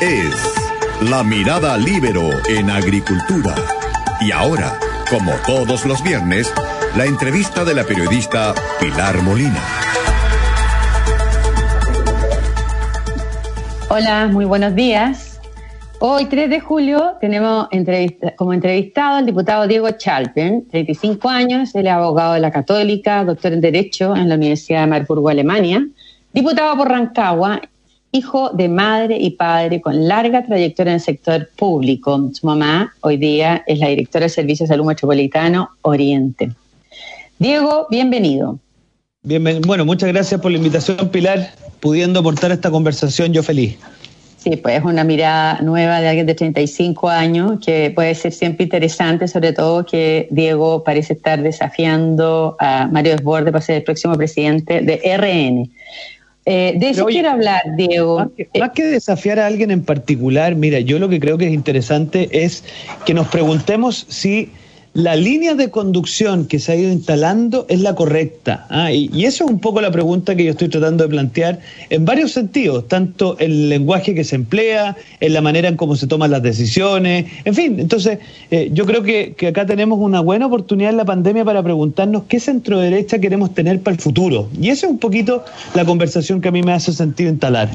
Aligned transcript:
es 0.00 0.34
La 1.10 1.22
Mirada 1.22 1.76
Libero 1.76 2.30
en 2.48 2.70
Agricultura. 2.70 3.54
Y 4.22 4.32
ahora, 4.32 4.78
como 5.10 5.32
todos 5.46 5.84
los 5.84 6.02
viernes, 6.02 6.50
la 6.96 7.04
entrevista 7.04 7.64
de 7.66 7.74
la 7.74 7.84
periodista 7.84 8.54
Pilar 8.80 9.20
Molina. 9.22 9.60
Hola, 13.90 14.28
muy 14.28 14.46
buenos 14.46 14.74
días. 14.74 15.38
Hoy, 15.98 16.26
3 16.26 16.48
de 16.48 16.60
julio, 16.60 17.16
tenemos 17.20 17.68
como 18.36 18.54
entrevistado 18.54 19.16
al 19.16 19.26
diputado 19.26 19.66
Diego 19.66 19.90
Chalpen, 19.90 20.66
35 20.68 21.28
años, 21.28 21.74
él 21.74 21.88
es 21.88 21.92
abogado 21.92 22.32
de 22.32 22.40
la 22.40 22.50
Católica, 22.50 23.22
doctor 23.22 23.52
en 23.52 23.60
Derecho 23.60 24.16
en 24.16 24.30
la 24.30 24.36
Universidad 24.36 24.80
de 24.80 24.86
Marburgo, 24.86 25.28
Alemania, 25.28 25.86
diputado 26.32 26.74
por 26.78 26.88
Rancagua, 26.88 27.60
hijo 28.12 28.50
de 28.50 28.68
madre 28.68 29.16
y 29.18 29.30
padre 29.30 29.80
con 29.80 30.08
larga 30.08 30.44
trayectoria 30.44 30.92
en 30.92 30.94
el 30.96 31.00
sector 31.00 31.48
público. 31.56 32.30
Su 32.32 32.46
mamá 32.46 32.94
hoy 33.00 33.16
día 33.16 33.62
es 33.66 33.78
la 33.78 33.88
directora 33.88 34.24
del 34.24 34.30
Servicio 34.30 34.64
de 34.64 34.68
Salud 34.68 34.86
Metropolitano 34.86 35.70
Oriente. 35.82 36.50
Diego, 37.38 37.86
bienvenido. 37.90 38.58
bueno, 39.22 39.84
muchas 39.84 40.08
gracias 40.10 40.40
por 40.40 40.50
la 40.50 40.58
invitación, 40.58 41.08
Pilar. 41.10 41.52
Pudiendo 41.80 42.20
aportar 42.20 42.52
esta 42.52 42.70
conversación, 42.70 43.32
yo 43.32 43.42
feliz. 43.42 43.78
Sí, 44.36 44.56
pues 44.56 44.78
es 44.78 44.84
una 44.84 45.04
mirada 45.04 45.60
nueva 45.60 46.00
de 46.00 46.08
alguien 46.08 46.26
de 46.26 46.34
35 46.34 47.10
años 47.10 47.58
que 47.64 47.92
puede 47.94 48.14
ser 48.14 48.32
siempre 48.32 48.64
interesante, 48.64 49.28
sobre 49.28 49.52
todo 49.52 49.84
que 49.84 50.28
Diego 50.30 50.82
parece 50.82 51.12
estar 51.12 51.42
desafiando 51.42 52.56
a 52.58 52.88
Mario 52.90 53.12
Desbordes 53.12 53.52
para 53.52 53.62
ser 53.62 53.76
el 53.76 53.82
próximo 53.82 54.14
presidente 54.16 54.80
de 54.80 55.00
RN. 55.16 55.70
Eh, 56.46 56.74
de 56.76 56.90
eso 56.90 57.06
quiero 57.06 57.30
hablar, 57.30 57.62
Diego. 57.76 58.18
Más 58.18 58.28
que, 58.36 58.48
más 58.58 58.70
que, 58.70 58.84
desafiar 58.84 59.38
a 59.38 59.46
alguien 59.46 59.70
en 59.70 59.84
particular, 59.84 60.54
mira, 60.54 60.80
yo 60.80 60.98
lo 60.98 61.08
que 61.08 61.20
creo 61.20 61.36
que 61.36 61.46
es 61.46 61.52
interesante 61.52 62.28
es 62.44 62.64
que 63.04 63.14
nos 63.14 63.28
preguntemos 63.28 64.06
si 64.08 64.50
la 64.92 65.14
línea 65.14 65.54
de 65.54 65.70
conducción 65.70 66.46
que 66.46 66.58
se 66.58 66.72
ha 66.72 66.76
ido 66.76 66.90
instalando 66.90 67.64
es 67.68 67.80
la 67.80 67.94
correcta. 67.94 68.66
¿ah? 68.70 68.90
Y, 68.92 69.24
eso 69.24 69.44
es 69.44 69.50
un 69.50 69.60
poco 69.60 69.80
la 69.80 69.92
pregunta 69.92 70.34
que 70.34 70.44
yo 70.44 70.50
estoy 70.50 70.68
tratando 70.68 71.04
de 71.04 71.10
plantear 71.10 71.60
en 71.90 72.04
varios 72.04 72.32
sentidos, 72.32 72.88
tanto 72.88 73.38
el 73.38 73.68
lenguaje 73.68 74.14
que 74.14 74.24
se 74.24 74.34
emplea, 74.34 74.96
en 75.20 75.32
la 75.32 75.40
manera 75.40 75.68
en 75.68 75.76
cómo 75.76 75.94
se 75.94 76.08
toman 76.08 76.32
las 76.32 76.42
decisiones, 76.42 77.26
en 77.44 77.54
fin. 77.54 77.78
Entonces, 77.78 78.18
eh, 78.50 78.70
yo 78.72 78.84
creo 78.84 79.02
que, 79.02 79.34
que, 79.36 79.48
acá 79.48 79.64
tenemos 79.64 80.00
una 80.00 80.20
buena 80.20 80.46
oportunidad 80.46 80.90
en 80.90 80.96
la 80.96 81.04
pandemia 81.04 81.44
para 81.44 81.62
preguntarnos 81.62 82.24
qué 82.28 82.40
centro 82.40 82.80
derecha 82.80 83.20
queremos 83.20 83.54
tener 83.54 83.80
para 83.80 83.94
el 83.94 84.00
futuro. 84.00 84.48
Y 84.60 84.70
esa 84.70 84.86
es 84.86 84.92
un 84.92 84.98
poquito 84.98 85.44
la 85.74 85.84
conversación 85.84 86.40
que 86.40 86.48
a 86.48 86.52
mí 86.52 86.62
me 86.62 86.72
hace 86.72 86.92
sentido 86.92 87.30
instalar 87.30 87.70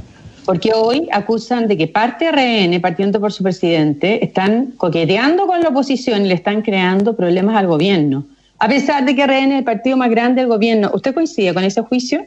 porque 0.45 0.73
hoy 0.73 1.07
acusan 1.11 1.67
de 1.67 1.75
que 1.75 1.87
parte 1.87 2.31
RN, 2.31 2.79
partiendo 2.79 3.19
por 3.19 3.33
su 3.33 3.43
presidente, 3.43 4.23
están 4.23 4.73
coqueteando 4.77 5.47
con 5.47 5.61
la 5.61 5.69
oposición 5.69 6.25
y 6.25 6.29
le 6.29 6.35
están 6.35 6.61
creando 6.61 7.15
problemas 7.15 7.55
al 7.57 7.67
gobierno. 7.67 8.25
A 8.59 8.67
pesar 8.67 9.03
de 9.05 9.15
que 9.15 9.25
RN 9.25 9.51
es 9.51 9.59
el 9.59 9.63
partido 9.63 9.97
más 9.97 10.09
grande 10.09 10.41
del 10.41 10.49
gobierno, 10.49 10.91
¿usted 10.93 11.13
coincide 11.13 11.53
con 11.53 11.63
ese 11.63 11.81
juicio? 11.81 12.25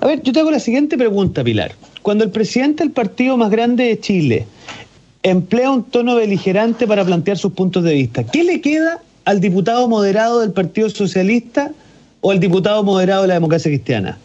A 0.00 0.06
ver, 0.06 0.22
yo 0.22 0.32
te 0.32 0.40
hago 0.40 0.50
la 0.50 0.58
siguiente 0.58 0.98
pregunta, 0.98 1.44
Pilar. 1.44 1.72
Cuando 2.02 2.24
el 2.24 2.30
presidente 2.30 2.82
del 2.82 2.92
partido 2.92 3.36
más 3.36 3.50
grande 3.50 3.84
de 3.84 4.00
Chile 4.00 4.46
emplea 5.22 5.70
un 5.70 5.84
tono 5.84 6.16
beligerante 6.16 6.86
para 6.86 7.04
plantear 7.04 7.38
sus 7.38 7.52
puntos 7.52 7.84
de 7.84 7.94
vista, 7.94 8.24
¿qué 8.24 8.42
le 8.42 8.60
queda 8.60 8.98
al 9.24 9.40
diputado 9.40 9.88
moderado 9.88 10.40
del 10.40 10.50
Partido 10.50 10.90
Socialista 10.90 11.70
o 12.20 12.32
al 12.32 12.40
diputado 12.40 12.82
moderado 12.82 13.22
de 13.22 13.28
la 13.28 13.34
democracia 13.34 13.70
cristiana? 13.70 14.18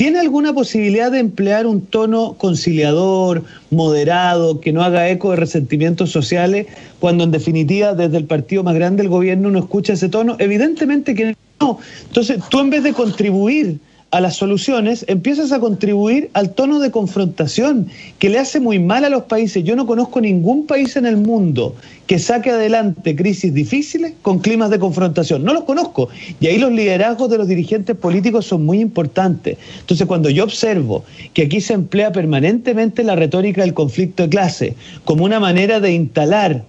¿Tiene 0.00 0.18
alguna 0.18 0.54
posibilidad 0.54 1.12
de 1.12 1.18
emplear 1.18 1.66
un 1.66 1.82
tono 1.82 2.32
conciliador, 2.38 3.44
moderado, 3.70 4.58
que 4.58 4.72
no 4.72 4.82
haga 4.82 5.10
eco 5.10 5.28
de 5.28 5.36
resentimientos 5.36 6.10
sociales, 6.10 6.68
cuando 7.00 7.22
en 7.24 7.30
definitiva 7.30 7.92
desde 7.92 8.16
el 8.16 8.24
partido 8.24 8.62
más 8.62 8.74
grande 8.76 9.02
del 9.02 9.10
gobierno 9.10 9.50
no 9.50 9.58
escucha 9.58 9.92
ese 9.92 10.08
tono? 10.08 10.36
Evidentemente 10.38 11.14
que 11.14 11.36
no. 11.60 11.78
Entonces, 12.06 12.38
tú 12.48 12.60
en 12.60 12.70
vez 12.70 12.82
de 12.82 12.94
contribuir 12.94 13.78
a 14.10 14.20
las 14.20 14.36
soluciones, 14.36 15.04
empiezas 15.08 15.52
a 15.52 15.60
contribuir 15.60 16.30
al 16.32 16.50
tono 16.50 16.80
de 16.80 16.90
confrontación 16.90 17.86
que 18.18 18.28
le 18.28 18.38
hace 18.38 18.58
muy 18.58 18.78
mal 18.78 19.04
a 19.04 19.08
los 19.08 19.24
países. 19.24 19.62
Yo 19.62 19.76
no 19.76 19.86
conozco 19.86 20.20
ningún 20.20 20.66
país 20.66 20.96
en 20.96 21.06
el 21.06 21.16
mundo 21.16 21.76
que 22.06 22.18
saque 22.18 22.50
adelante 22.50 23.14
crisis 23.14 23.54
difíciles 23.54 24.14
con 24.22 24.40
climas 24.40 24.70
de 24.70 24.80
confrontación. 24.80 25.44
No 25.44 25.54
los 25.54 25.62
conozco. 25.62 26.08
Y 26.40 26.48
ahí 26.48 26.58
los 26.58 26.72
liderazgos 26.72 27.30
de 27.30 27.38
los 27.38 27.46
dirigentes 27.46 27.94
políticos 27.94 28.46
son 28.46 28.66
muy 28.66 28.80
importantes. 28.80 29.58
Entonces, 29.80 30.06
cuando 30.08 30.28
yo 30.28 30.42
observo 30.42 31.04
que 31.32 31.42
aquí 31.42 31.60
se 31.60 31.74
emplea 31.74 32.10
permanentemente 32.10 33.04
la 33.04 33.14
retórica 33.14 33.62
del 33.62 33.74
conflicto 33.74 34.24
de 34.24 34.28
clase 34.28 34.74
como 35.04 35.24
una 35.24 35.38
manera 35.38 35.78
de 35.78 35.92
instalar 35.92 36.64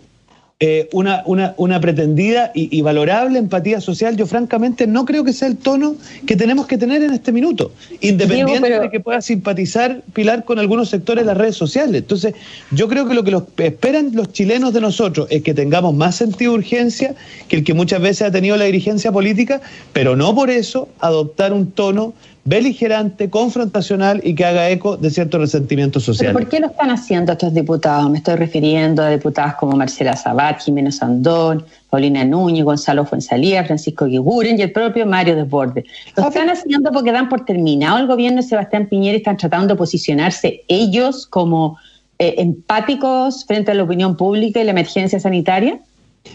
eh, 0.64 0.88
una, 0.92 1.24
una, 1.26 1.56
una, 1.58 1.82
pretendida 1.82 2.52
y, 2.54 2.78
y, 2.78 2.84
valorable 2.84 3.40
empatía 3.40 3.82
social, 3.82 4.16
yo 4.16 4.28
francamente 4.28 4.86
no 4.86 5.06
creo 5.06 5.24
que 5.24 5.34
sea 5.34 5.48
el 5.48 5.58
tono 5.58 5.96
que 6.28 6.36
tenemos 6.36 6.68
que 6.68 6.78
tener 6.78 7.02
en 7.02 7.14
este 7.14 7.32
minuto, 7.32 7.72
independiente 8.00 8.52
Diego, 8.52 8.66
pero... 8.68 8.82
de 8.82 8.92
que 8.92 9.00
pueda 9.00 9.22
simpatizar 9.24 10.04
Pilar 10.14 10.46
con 10.46 10.60
algunos 10.60 10.90
sectores 10.90 11.24
de 11.24 11.30
las 11.30 11.38
redes 11.38 11.56
sociales. 11.56 12.04
Entonces, 12.04 12.36
yo 12.70 12.88
creo 12.88 13.08
que 13.08 13.16
lo 13.16 13.24
que 13.24 13.32
los, 13.32 13.46
esperan 13.58 14.12
los 14.14 14.34
chilenos 14.34 14.72
de 14.72 14.82
nosotros 14.82 15.26
es 15.32 15.42
que 15.42 15.56
tengamos 15.56 15.96
más 15.96 16.18
sentido 16.18 16.52
de 16.52 16.60
urgencia 16.60 17.16
que 17.48 17.56
el 17.56 17.64
que 17.64 17.74
muchas 17.74 18.00
veces 18.00 18.28
ha 18.28 18.32
tenido 18.32 18.56
la 18.56 18.66
dirigencia 18.66 19.12
política, 19.12 19.62
pero 19.94 20.16
no 20.16 20.36
por 20.36 20.52
eso 20.52 20.90
adoptar 21.00 21.54
un 21.54 21.72
tono 21.72 22.14
beligerante, 22.44 23.30
confrontacional 23.30 24.20
y 24.24 24.34
que 24.34 24.46
haga 24.46 24.70
eco 24.70 24.98
de 24.98 25.12
cierto 25.12 25.38
resentimiento 25.38 26.00
social. 26.00 26.34
¿Por 26.34 26.50
qué 26.50 26.60
lo 26.60 26.68
están 26.68 26.90
haciendo 26.90 27.34
estos 27.34 27.54
diputados? 27.54 28.10
Me 28.10 28.18
estoy 28.18 28.36
refiriendo 28.36 29.04
a 29.04 29.10
diputadas 29.10 29.56
como 29.56 29.78
Marcela 29.78 30.16
Sabat, 30.16 30.62
Jimena 30.62 30.92
Sandón, 30.92 31.64
Paulina 31.90 32.26
Núñez, 32.26 32.66
Gonzalo 32.66 33.06
Fuenzalía, 33.06 33.64
Francisco 33.64 34.06
Guiguren 34.06 34.58
y 34.58 34.64
el 34.64 34.72
propio 34.72 35.06
Mario 35.06 35.36
Desbordes. 35.36 35.86
Lo 36.18 36.28
están 36.28 36.50
haciendo 36.50 36.92
porque 36.92 37.12
dan 37.12 37.30
por 37.30 37.46
terminado 37.46 38.00
el 38.00 38.08
gobierno 38.08 38.42
de 38.42 38.48
Sebastián 38.48 38.88
Piñera 38.88 39.16
y 39.16 39.18
están 39.18 39.38
tratando 39.38 39.76
de 39.76 39.78
posicionarse 39.78 40.64
ellos 40.68 41.28
como 41.28 41.78
eh, 42.18 42.36
empáticos 42.40 43.46
frente 43.46 43.72
a 43.72 43.76
la 43.76 43.84
opinión 43.84 44.18
pública 44.18 44.60
y 44.60 44.64
la 44.64 44.72
emergencia 44.72 45.20
sanitaria. 45.20 45.80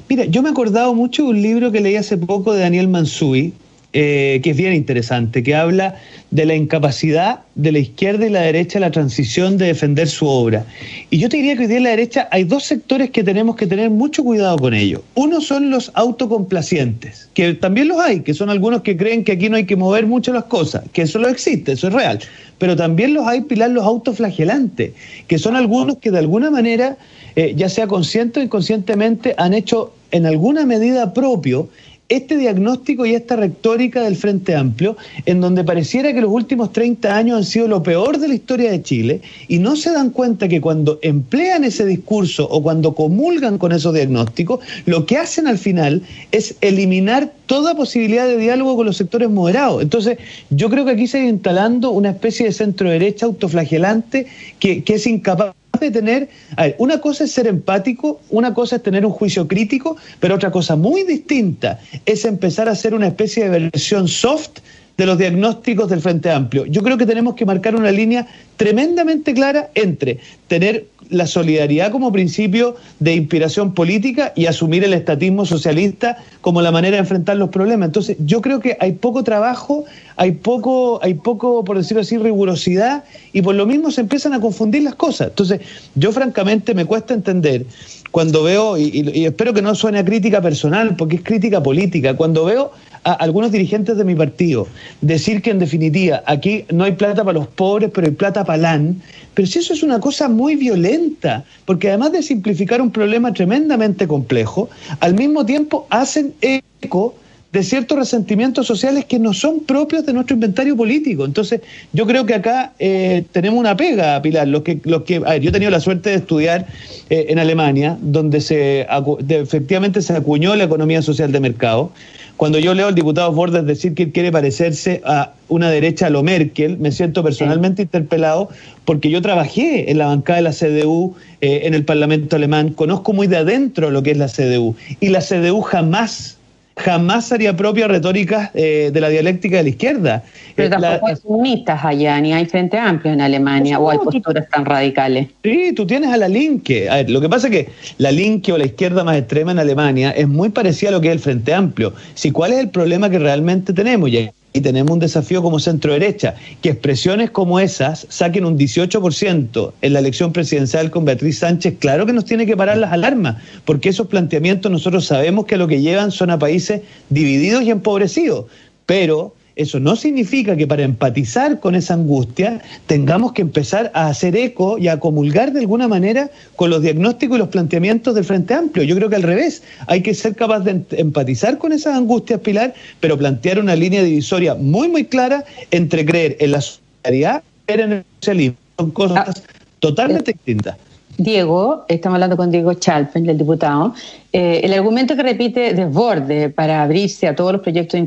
Mira, 0.09 0.25
yo 0.25 0.43
me 0.43 0.49
he 0.49 0.53
acordado 0.53 0.95
mucho 0.95 1.25
de 1.25 1.31
un 1.31 1.43
libro 1.43 1.73
que 1.73 1.81
leí 1.81 1.97
hace 1.97 2.17
poco 2.17 2.53
de 2.53 2.61
Daniel 2.61 2.89
Mansui, 2.89 3.55
eh, 3.99 4.43
que 4.43 4.51
es 4.51 4.57
bien 4.59 4.75
interesante, 4.75 5.43
que 5.43 5.55
habla 5.55 5.97
de 6.31 6.45
la 6.45 6.55
incapacidad 6.55 7.41
de 7.55 7.73
la 7.73 7.79
izquierda 7.79 8.27
y 8.27 8.29
la 8.29 8.43
derecha 8.43 8.77
en 8.77 8.83
la 8.83 8.91
transición 8.91 9.57
de 9.57 9.69
defender 9.69 10.07
su 10.07 10.27
obra. 10.27 10.67
Y 11.09 11.17
yo 11.17 11.31
te 11.31 11.39
diría 11.39 11.55
que 11.57 11.63
hoy 11.63 11.67
día 11.69 11.79
en 11.79 11.85
la 11.85 11.91
derecha 11.91 12.29
hay 12.31 12.45
dos 12.45 12.65
sectores 12.65 13.09
que 13.09 13.25
tenemos 13.25 13.57
que 13.57 13.67
tener 13.67 13.89
mucho 13.89 14.23
cuidado 14.23 14.59
con 14.59 14.75
ellos. 14.75 15.01
Uno 15.15 15.41
son 15.41 15.71
los 15.71 15.91
autocomplacientes, 15.95 17.31
que 17.33 17.55
también 17.55 17.89
los 17.89 17.99
hay, 17.99 18.21
que 18.21 18.35
son 18.35 18.51
algunos 18.51 18.83
que 18.83 18.99
creen 18.99 19.25
que 19.25 19.33
aquí 19.33 19.49
no 19.49 19.57
hay 19.57 19.65
que 19.65 19.77
mover 19.77 20.07
mucho 20.07 20.31
las 20.31 20.45
cosas, 20.45 20.85
que 20.93 21.01
eso 21.01 21.19
lo 21.19 21.29
existe, 21.29 21.73
eso 21.73 21.89
es 21.89 21.95
real. 21.95 22.19
Pero 22.59 22.77
también 22.77 23.15
los 23.15 23.27
hay, 23.27 23.41
Pilar, 23.41 23.71
los 23.71 23.85
autoflagelantes, 23.85 24.93
que 25.27 25.39
son 25.39 25.57
algunos 25.57 25.97
que 25.97 26.11
de 26.11 26.19
alguna 26.19 26.51
manera, 26.51 26.99
eh, 27.35 27.55
ya 27.57 27.71
sea 27.71 27.87
consciente 27.87 28.41
o 28.41 28.43
inconscientemente, 28.43 29.35
han 29.39 29.55
hecho 29.55 29.95
en 30.11 30.27
alguna 30.27 30.67
medida 30.67 31.15
propio 31.15 31.71
este 32.09 32.37
diagnóstico 32.37 33.05
y 33.05 33.15
esta 33.15 33.37
retórica 33.37 34.03
del 34.03 34.17
Frente 34.17 34.55
Amplio, 34.55 34.97
en 35.25 35.41
donde 35.41 35.65
pareciera 35.65 36.13
que 36.13 36.21
los 36.21 36.31
últimos 36.31 36.73
30 36.73 37.17
años 37.17 37.37
han 37.39 37.45
sido 37.45 37.69
lo 37.69 37.83
peor 37.83 38.19
de 38.19 38.29
la 38.29 38.35
historia 38.35 38.71
de 38.71 38.83
Chile, 38.83 39.21
y 39.49 39.59
no 39.59 39.77
se 39.77 39.93
dan 39.93 40.11
cuenta 40.11 40.49
que 40.49 40.61
cuando 40.61 40.99
emplean 41.03 41.65
ese 41.65 41.85
discurso 41.85 42.49
o 42.49 42.63
cuando 42.63 42.95
comulgan 42.95 43.59
con 43.59 43.73
esos 43.73 43.95
diagnósticos, 43.95 44.61
lo 44.85 45.07
que 45.07 45.17
hacen 45.17 45.47
al 45.47 45.59
final 45.59 46.03
es 46.33 46.57
eliminar 46.61 47.33
toda 47.47 47.75
posibilidad 47.75 48.27
de 48.27 48.37
diálogo 48.37 48.77
con 48.77 48.87
los 48.87 48.97
sectores 48.97 49.31
moderados. 49.31 49.83
Entonces, 49.83 50.19
yo 50.51 50.71
creo 50.71 50.85
que 50.85 50.93
aquí 50.93 51.07
se 51.07 51.21
ido 51.21 51.29
instalando 51.29 51.91
una 51.91 52.11
especie 52.11 52.47
de 52.47 52.53
centro 52.53 52.91
derecha 52.91 53.27
autoflagelante 53.27 54.27
que, 54.59 54.83
que 54.85 54.95
es 54.95 55.07
incapaz 55.07 55.55
de 55.81 55.91
tener, 55.91 56.29
a 56.57 56.65
ver, 56.65 56.77
una 56.79 57.01
cosa 57.01 57.25
es 57.25 57.33
ser 57.33 57.47
empático, 57.47 58.21
una 58.31 58.55
cosa 58.55 58.77
es 58.77 58.83
tener 58.83 59.05
un 59.05 59.13
juicio 59.13 59.47
crítico, 59.47 59.97
pero 60.21 60.35
otra 60.35 60.51
cosa 60.51 60.77
muy 60.77 61.03
distinta 61.03 61.81
es 62.05 62.25
empezar 62.25 62.69
a 62.69 62.73
hacer 62.73 62.95
una 62.95 63.09
especie 63.09 63.49
de 63.49 63.71
versión 63.71 64.09
soft 64.09 64.61
de 64.97 65.07
los 65.07 65.19
diagnósticos 65.19 65.89
del 65.91 66.01
Frente 66.01 66.31
Amplio. 66.31 66.65
Yo 66.67 66.83
creo 66.83 66.97
que 66.97 67.07
tenemos 67.07 67.35
que 67.35 67.45
marcar 67.45 67.77
una 67.77 67.91
línea 67.91 68.27
tremendamente 68.57 69.35
clara 69.35 69.71
entre 69.75 70.19
tener 70.49 70.87
la 71.11 71.27
solidaridad 71.27 71.93
como 71.93 72.13
principio 72.13 72.77
de 73.01 73.15
inspiración 73.15 73.75
política 73.75 74.33
y 74.35 74.47
asumir 74.47 74.85
el 74.85 74.93
estatismo 74.95 75.47
socialista 75.47 76.19
como 76.41 76.63
la 76.63 76.71
manera 76.71 76.97
de 76.97 77.01
enfrentar 77.01 77.37
los 77.37 77.51
problemas. 77.51 77.87
Entonces, 77.87 78.17
yo 78.21 78.41
creo 78.41 78.61
que 78.61 78.77
hay 78.81 78.93
poco 78.93 79.25
trabajo, 79.25 79.85
hay 80.17 80.33
poco, 80.33 81.01
hay 81.03 81.15
poco, 81.15 81.65
por 81.65 81.77
decirlo 81.77 82.03
así, 82.03 82.19
rigurosidad 82.19 83.05
y 83.33 83.43
por 83.43 83.55
lo 83.55 83.67
mismo 83.67 83.91
se 83.91 84.03
empiezan 84.03 84.33
a 84.35 84.41
confundir 84.41 84.83
las 84.83 84.95
cosas. 84.95 85.29
Entonces, 85.29 85.61
yo 85.95 86.13
francamente 86.13 86.75
me 86.75 86.85
cuesta 86.85 87.15
entender 87.15 87.67
cuando 88.11 88.43
veo, 88.43 88.79
y, 88.79 89.11
y 89.15 89.27
espero 89.27 89.53
que 89.53 89.63
no 89.63 89.75
suene 89.75 89.99
a 89.99 90.05
crítica 90.05 90.41
personal, 90.41 90.97
porque 90.97 91.17
es 91.17 91.23
crítica 91.23 91.63
política, 91.63 92.15
cuando 92.15 92.45
veo 92.45 92.73
a 93.07 93.13
algunos 93.13 93.53
dirigentes 93.53 93.97
de 93.97 94.05
mi 94.05 94.17
partido 94.17 94.67
decir 95.01 95.41
que 95.41 95.51
en 95.51 95.61
definitiva 95.61 96.25
aquí 96.27 96.65
no 96.73 96.83
hay 96.83 96.93
plata 96.93 97.23
para 97.25 97.39
los 97.39 97.47
pobres, 97.47 97.91
pero 97.95 98.09
hay 98.09 98.13
plata 98.13 98.45
para 98.45 98.59
LAN, 98.59 99.01
pero 99.35 99.47
si 99.47 99.61
eso 99.61 99.73
es 99.75 99.85
una 99.85 100.01
cosa 100.01 100.29
muy 100.29 100.57
violenta, 100.57 101.45
porque 101.67 101.89
además 101.89 102.13
de 102.13 102.23
simplificar 102.23 102.83
un 102.83 102.91
problema 102.91 103.33
tremendamente 103.33 104.09
complejo, 104.09 104.69
al 104.99 105.15
mismo 105.15 105.47
tiempo 105.47 105.87
hacen 105.89 106.35
eco 106.41 107.15
de 107.53 107.63
ciertos 107.63 107.97
resentimientos 107.97 108.67
sociales 108.67 109.05
que 109.05 109.19
no 109.19 109.33
son 109.33 109.61
propios 109.61 110.05
de 110.05 110.13
nuestro 110.13 110.35
inventario 110.35 110.77
político. 110.77 111.25
Entonces, 111.25 111.61
yo 111.93 112.07
creo 112.07 112.27
que 112.27 112.35
acá 112.35 112.73
eh, 112.79 113.25
tenemos 113.33 113.59
una 113.61 113.77
pega, 113.77 114.21
Pilar. 114.21 114.49
Los 114.49 114.63
que, 114.63 114.81
los 114.85 115.05
que, 115.05 115.17
a 115.17 115.31
ver, 115.31 115.41
yo 115.41 115.51
he 115.51 115.53
tenido 115.53 115.71
la 115.71 115.81
suerte 115.81 116.11
de 116.11 116.17
estudiar 116.17 116.67
eh, 117.09 117.27
en 117.29 117.39
Alemania, 117.39 117.97
donde 118.01 118.41
se 118.41 118.87
efectivamente 119.29 120.03
se 120.03 120.13
acuñó 120.13 120.57
la 120.57 120.65
economía 120.65 121.01
social 121.03 121.31
de 121.33 121.41
mercado. 121.41 121.93
Cuando 122.37 122.59
yo 122.59 122.75
leo 122.75 122.89
al 122.89 122.95
diputado 122.95 123.33
Bordes 123.33 123.65
decir 123.65 123.95
que 123.95 124.13
quiere 124.13 124.31
parecerse 124.31 125.01
a 125.07 125.33
una 125.49 125.71
derecha 125.71 126.09
a 126.09 126.11
lo 126.11 126.23
Merkel, 126.23 126.77
me 126.77 126.93
siento 126.93 127.23
personalmente 127.23 127.83
interpelado 127.83 128.51
porque 128.85 129.09
yo 129.09 129.23
trabajé 129.23 129.91
en 129.91 129.99
la 129.99 130.07
bancada 130.07 130.37
de 130.37 130.43
la 130.43 130.53
CDU 130.53 131.15
eh, 131.41 131.63
en 131.65 131.73
el 131.73 131.85
Parlamento 131.85 132.37
alemán, 132.37 132.71
conozco 132.71 133.15
muy 133.15 133.27
de 133.27 133.39
adentro 133.39 133.91
lo 133.91 134.03
que 134.03 134.11
es 134.11 134.19
la 134.19 134.29
CDU 134.29 134.77
y 135.01 135.09
la 135.09 135.21
CDU 135.21 135.63
jamás 135.63 136.36
jamás 136.77 137.33
haría 137.33 137.57
propia 137.57 137.89
retórica 137.89 138.51
eh, 138.55 138.91
de 138.93 139.01
la 139.01 139.09
dialéctica 139.09 139.57
de 139.57 139.63
la 139.63 139.69
izquierda. 139.71 140.23
Pero 140.55 140.69
eh, 140.69 140.71
tampoco 140.71 141.09
hay 141.09 141.17
comunistas 141.17 141.85
allá, 141.85 142.21
ni 142.21 142.33
hay 142.33 142.47
Frente 142.47 142.79
Amplio 142.79 143.15
en 143.15 143.21
Alemania, 143.21 143.79
o 143.79 143.91
hay 143.91 143.99
posturas 143.99 144.49
tan 144.51 144.65
radicales. 144.65 145.29
Sí, 145.43 145.73
tú 145.75 145.87
tienes 145.87 146.11
a 146.11 146.17
la 146.17 146.29
Linke. 146.29 146.89
A 146.91 146.97
ver, 146.97 147.11
lo 147.11 147.21
que 147.21 147.29
pasa 147.29 147.49
es 147.49 147.53
que 147.53 147.69
la 147.99 148.13
Linke 148.13 148.53
o 148.53 148.59
la 148.59 148.67
izquierda 148.67 149.05
más 149.05 149.17
extrema 149.17 149.53
en 149.53 149.59
Alemania 149.59 150.11
es 150.11 150.29
muy 150.29 150.51
parecida 150.51 150.91
a 150.91 150.93
lo 150.93 151.01
que 151.01 151.09
es 151.09 151.15
el 151.15 151.21
Frente 151.21 151.55
Amplio. 151.55 151.95
Si, 152.15 152.31
¿Cuál 152.31 152.53
es 152.53 152.59
el 152.59 152.69
problema 152.69 153.09
que 153.09 153.19
realmente 153.19 153.73
tenemos? 153.73 154.11
y 154.11 154.31
tenemos 154.61 154.93
un 154.93 154.99
desafío 154.99 155.43
como 155.43 155.59
centro 155.59 155.93
derecha, 155.93 156.35
que 156.63 156.71
expresiones 156.71 157.31
como 157.31 157.61
esas 157.61 158.07
saquen 158.09 158.45
un 158.45 158.59
18% 158.59 159.73
en 159.81 159.93
la 159.93 159.99
elección 159.99 160.33
presidencial 160.33 160.91
con 160.91 161.05
Beatriz 161.05 161.39
Sánchez, 161.39 161.75
claro 161.79 162.07
que 162.07 162.13
nos 162.13 162.25
tiene 162.25 162.47
que 162.47 162.57
parar 162.57 162.79
las 162.79 162.93
alarmas, 162.93 163.37
porque 163.65 163.89
esos 163.89 164.07
planteamientos 164.07 164.71
nosotros 164.71 165.07
sabemos 165.07 165.47
que 165.47 165.57
lo 165.57 165.69
que 165.69 165.81
llevan 165.81 166.11
son 166.11 166.31
a 166.31 166.39
países 166.39 166.83
divididos 167.11 167.63
y 167.65 167.71
empobrecidos, 167.71 168.47
pero 168.87 169.35
eso 169.57 169.81
no 169.81 169.97
significa 169.97 170.55
que 170.55 170.67
para 170.67 170.83
empatizar 170.83 171.61
con 171.61 171.75
esa 171.75 171.95
angustia 171.95 172.61
tengamos 172.87 173.33
que 173.33 173.41
empezar 173.41 173.91
a 173.95 174.09
hacer 174.09 174.37
eco 174.37 174.77
y 174.77 174.89
a 174.89 175.01
comulgar 175.01 175.53
de 175.55 175.61
alguna 175.61 175.89
manera 175.89 176.31
con 176.57 176.69
los 176.69 176.83
diagnósticos 176.83 177.37
y 177.37 177.39
los 177.39 177.49
planteamientos 177.49 178.15
del 178.15 178.25
Frente 178.25 178.53
Amplio. 178.53 178.85
Yo 178.85 178.95
creo 178.95 179.09
que 179.09 179.17
al 179.17 179.23
revés, 179.23 179.63
hay 179.87 180.03
que 180.03 180.13
ser 180.13 180.37
capaz 180.37 180.61
de 180.61 180.83
empatizar 180.99 181.57
con 181.57 181.73
esas 181.73 181.97
angustias, 181.97 182.41
Pilar, 182.41 182.75
pero 183.01 183.17
plantear 183.17 183.59
una 183.59 183.75
línea 183.75 184.03
divisoria 184.03 184.55
muy, 184.55 184.89
muy 184.89 185.07
clara 185.07 185.43
entre 185.71 186.05
creer 186.05 186.37
en 186.39 186.53
la 186.53 186.61
solidaridad 186.61 187.43
y 187.67 187.73
en 187.73 187.93
el 187.93 188.05
socialismo. 188.21 188.59
Son 188.79 188.91
cosas 188.91 189.25
ah, 189.27 189.35
totalmente 189.81 190.33
distintas. 190.33 190.77
Diego, 191.19 191.85
estamos 191.89 192.17
hablando 192.17 192.37
con 192.37 192.51
Diego 192.51 192.75
Chalfen, 192.75 193.29
el 193.29 193.39
diputado, 193.39 193.95
eh, 194.33 194.61
el 194.63 194.75
argumento 194.75 195.17
que 195.17 195.23
repite 195.23 195.73
Desborde 195.73 196.51
para 196.51 196.83
abrirse 196.83 197.27
a 197.27 197.35
todos 197.35 197.53
los 197.53 197.63
proyectos 197.63 197.99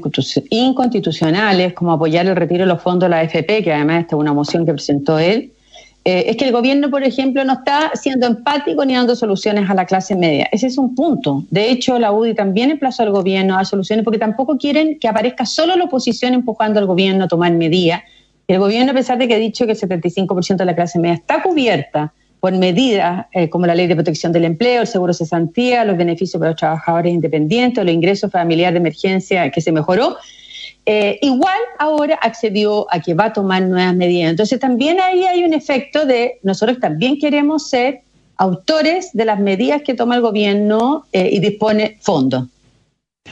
inconstitucionales, 0.52 1.74
como 1.74 1.92
apoyar 1.92 2.28
el 2.28 2.36
retiro 2.36 2.62
de 2.62 2.68
los 2.68 2.82
fondos 2.82 3.08
de 3.08 3.10
la 3.10 3.20
AFP, 3.22 3.64
que 3.64 3.74
además 3.74 4.02
esta 4.02 4.16
es 4.16 4.20
una 4.20 4.34
moción 4.34 4.64
que 4.64 4.74
presentó 4.74 5.18
él, 5.18 5.52
eh, 6.06 6.26
es 6.28 6.38
que 6.38 6.46
el 6.46 6.52
gobierno, 6.52 6.90
por 6.90 7.04
ejemplo, 7.04 7.44
no 7.44 7.54
está 7.54 7.92
siendo 7.96 8.28
empático 8.28 8.86
ni 8.86 8.94
dando 8.94 9.16
soluciones 9.16 9.70
a 9.70 9.74
la 9.74 9.86
clase 9.86 10.16
media. 10.16 10.48
Ese 10.52 10.68
es 10.68 10.78
un 10.78 10.96
punto. 10.96 11.44
De 11.50 11.72
hecho, 11.72 12.00
la 12.00 12.12
UDI 12.12 12.36
también 12.36 12.72
emplazó 12.72 13.04
al 13.04 13.12
gobierno 13.12 13.58
a 13.58 13.66
soluciones 13.66 14.06
porque 14.06 14.20
tampoco 14.20 14.58
quieren 14.58 14.98
que 15.00 15.08
aparezca 15.08 15.46
solo 15.46 15.76
la 15.76 15.86
oposición 15.86 16.36
empujando 16.36 16.80
al 16.80 16.86
gobierno 16.86 17.26
a 17.26 17.28
tomar 17.28 17.52
medidas. 17.54 18.04
El 18.48 18.60
gobierno, 18.60 18.92
a 18.92 18.96
pesar 18.96 19.18
de 19.18 19.28
que 19.28 19.36
ha 19.36 19.40
dicho 19.40 19.66
que 19.66 19.74
el 19.74 19.80
75% 19.80 20.56
de 20.56 20.66
la 20.66 20.76
clase 20.76 21.00
media 21.00 21.16
está 21.16 21.44
cubierta, 21.44 22.14
por 22.40 22.54
medidas 22.54 23.26
eh, 23.34 23.50
como 23.50 23.66
la 23.66 23.76
ley 23.76 23.88
de 23.88 23.96
protección 23.96 24.32
del 24.32 24.46
empleo, 24.46 24.82
el 24.82 24.88
seguro 24.88 25.14
cesantía, 25.14 25.84
los 25.84 25.98
beneficios 25.98 26.40
para 26.40 26.52
los 26.52 26.60
trabajadores 26.60 27.14
independientes, 27.14 27.84
los 27.84 27.94
ingresos 27.94 28.32
familiares 28.32 28.74
de 28.74 28.80
emergencia 28.80 29.52
que 29.52 29.62
se 29.62 29.72
mejoró, 29.72 30.18
eh, 30.86 31.20
igual 31.22 31.60
ahora 31.78 32.18
accedió 32.22 32.88
a 32.92 33.00
que 33.00 33.14
va 33.14 33.26
a 33.26 33.34
tomar 33.34 33.62
nuevas 33.64 33.96
medidas. 33.96 34.32
Entonces 34.32 34.60
también 34.60 35.00
ahí 35.00 35.26
hay 35.26 35.44
un 35.44 35.54
efecto 35.54 36.06
de 36.06 36.40
nosotros 36.44 36.80
también 36.80 37.20
queremos 37.20 37.70
ser 37.70 38.02
autores 38.38 39.12
de 39.14 39.26
las 39.26 39.40
medidas 39.40 39.82
que 39.82 39.94
toma 39.94 40.16
el 40.16 40.22
gobierno 40.22 41.06
eh, 41.12 41.30
y 41.32 41.40
dispone 41.40 41.98
fondos. 42.00 42.48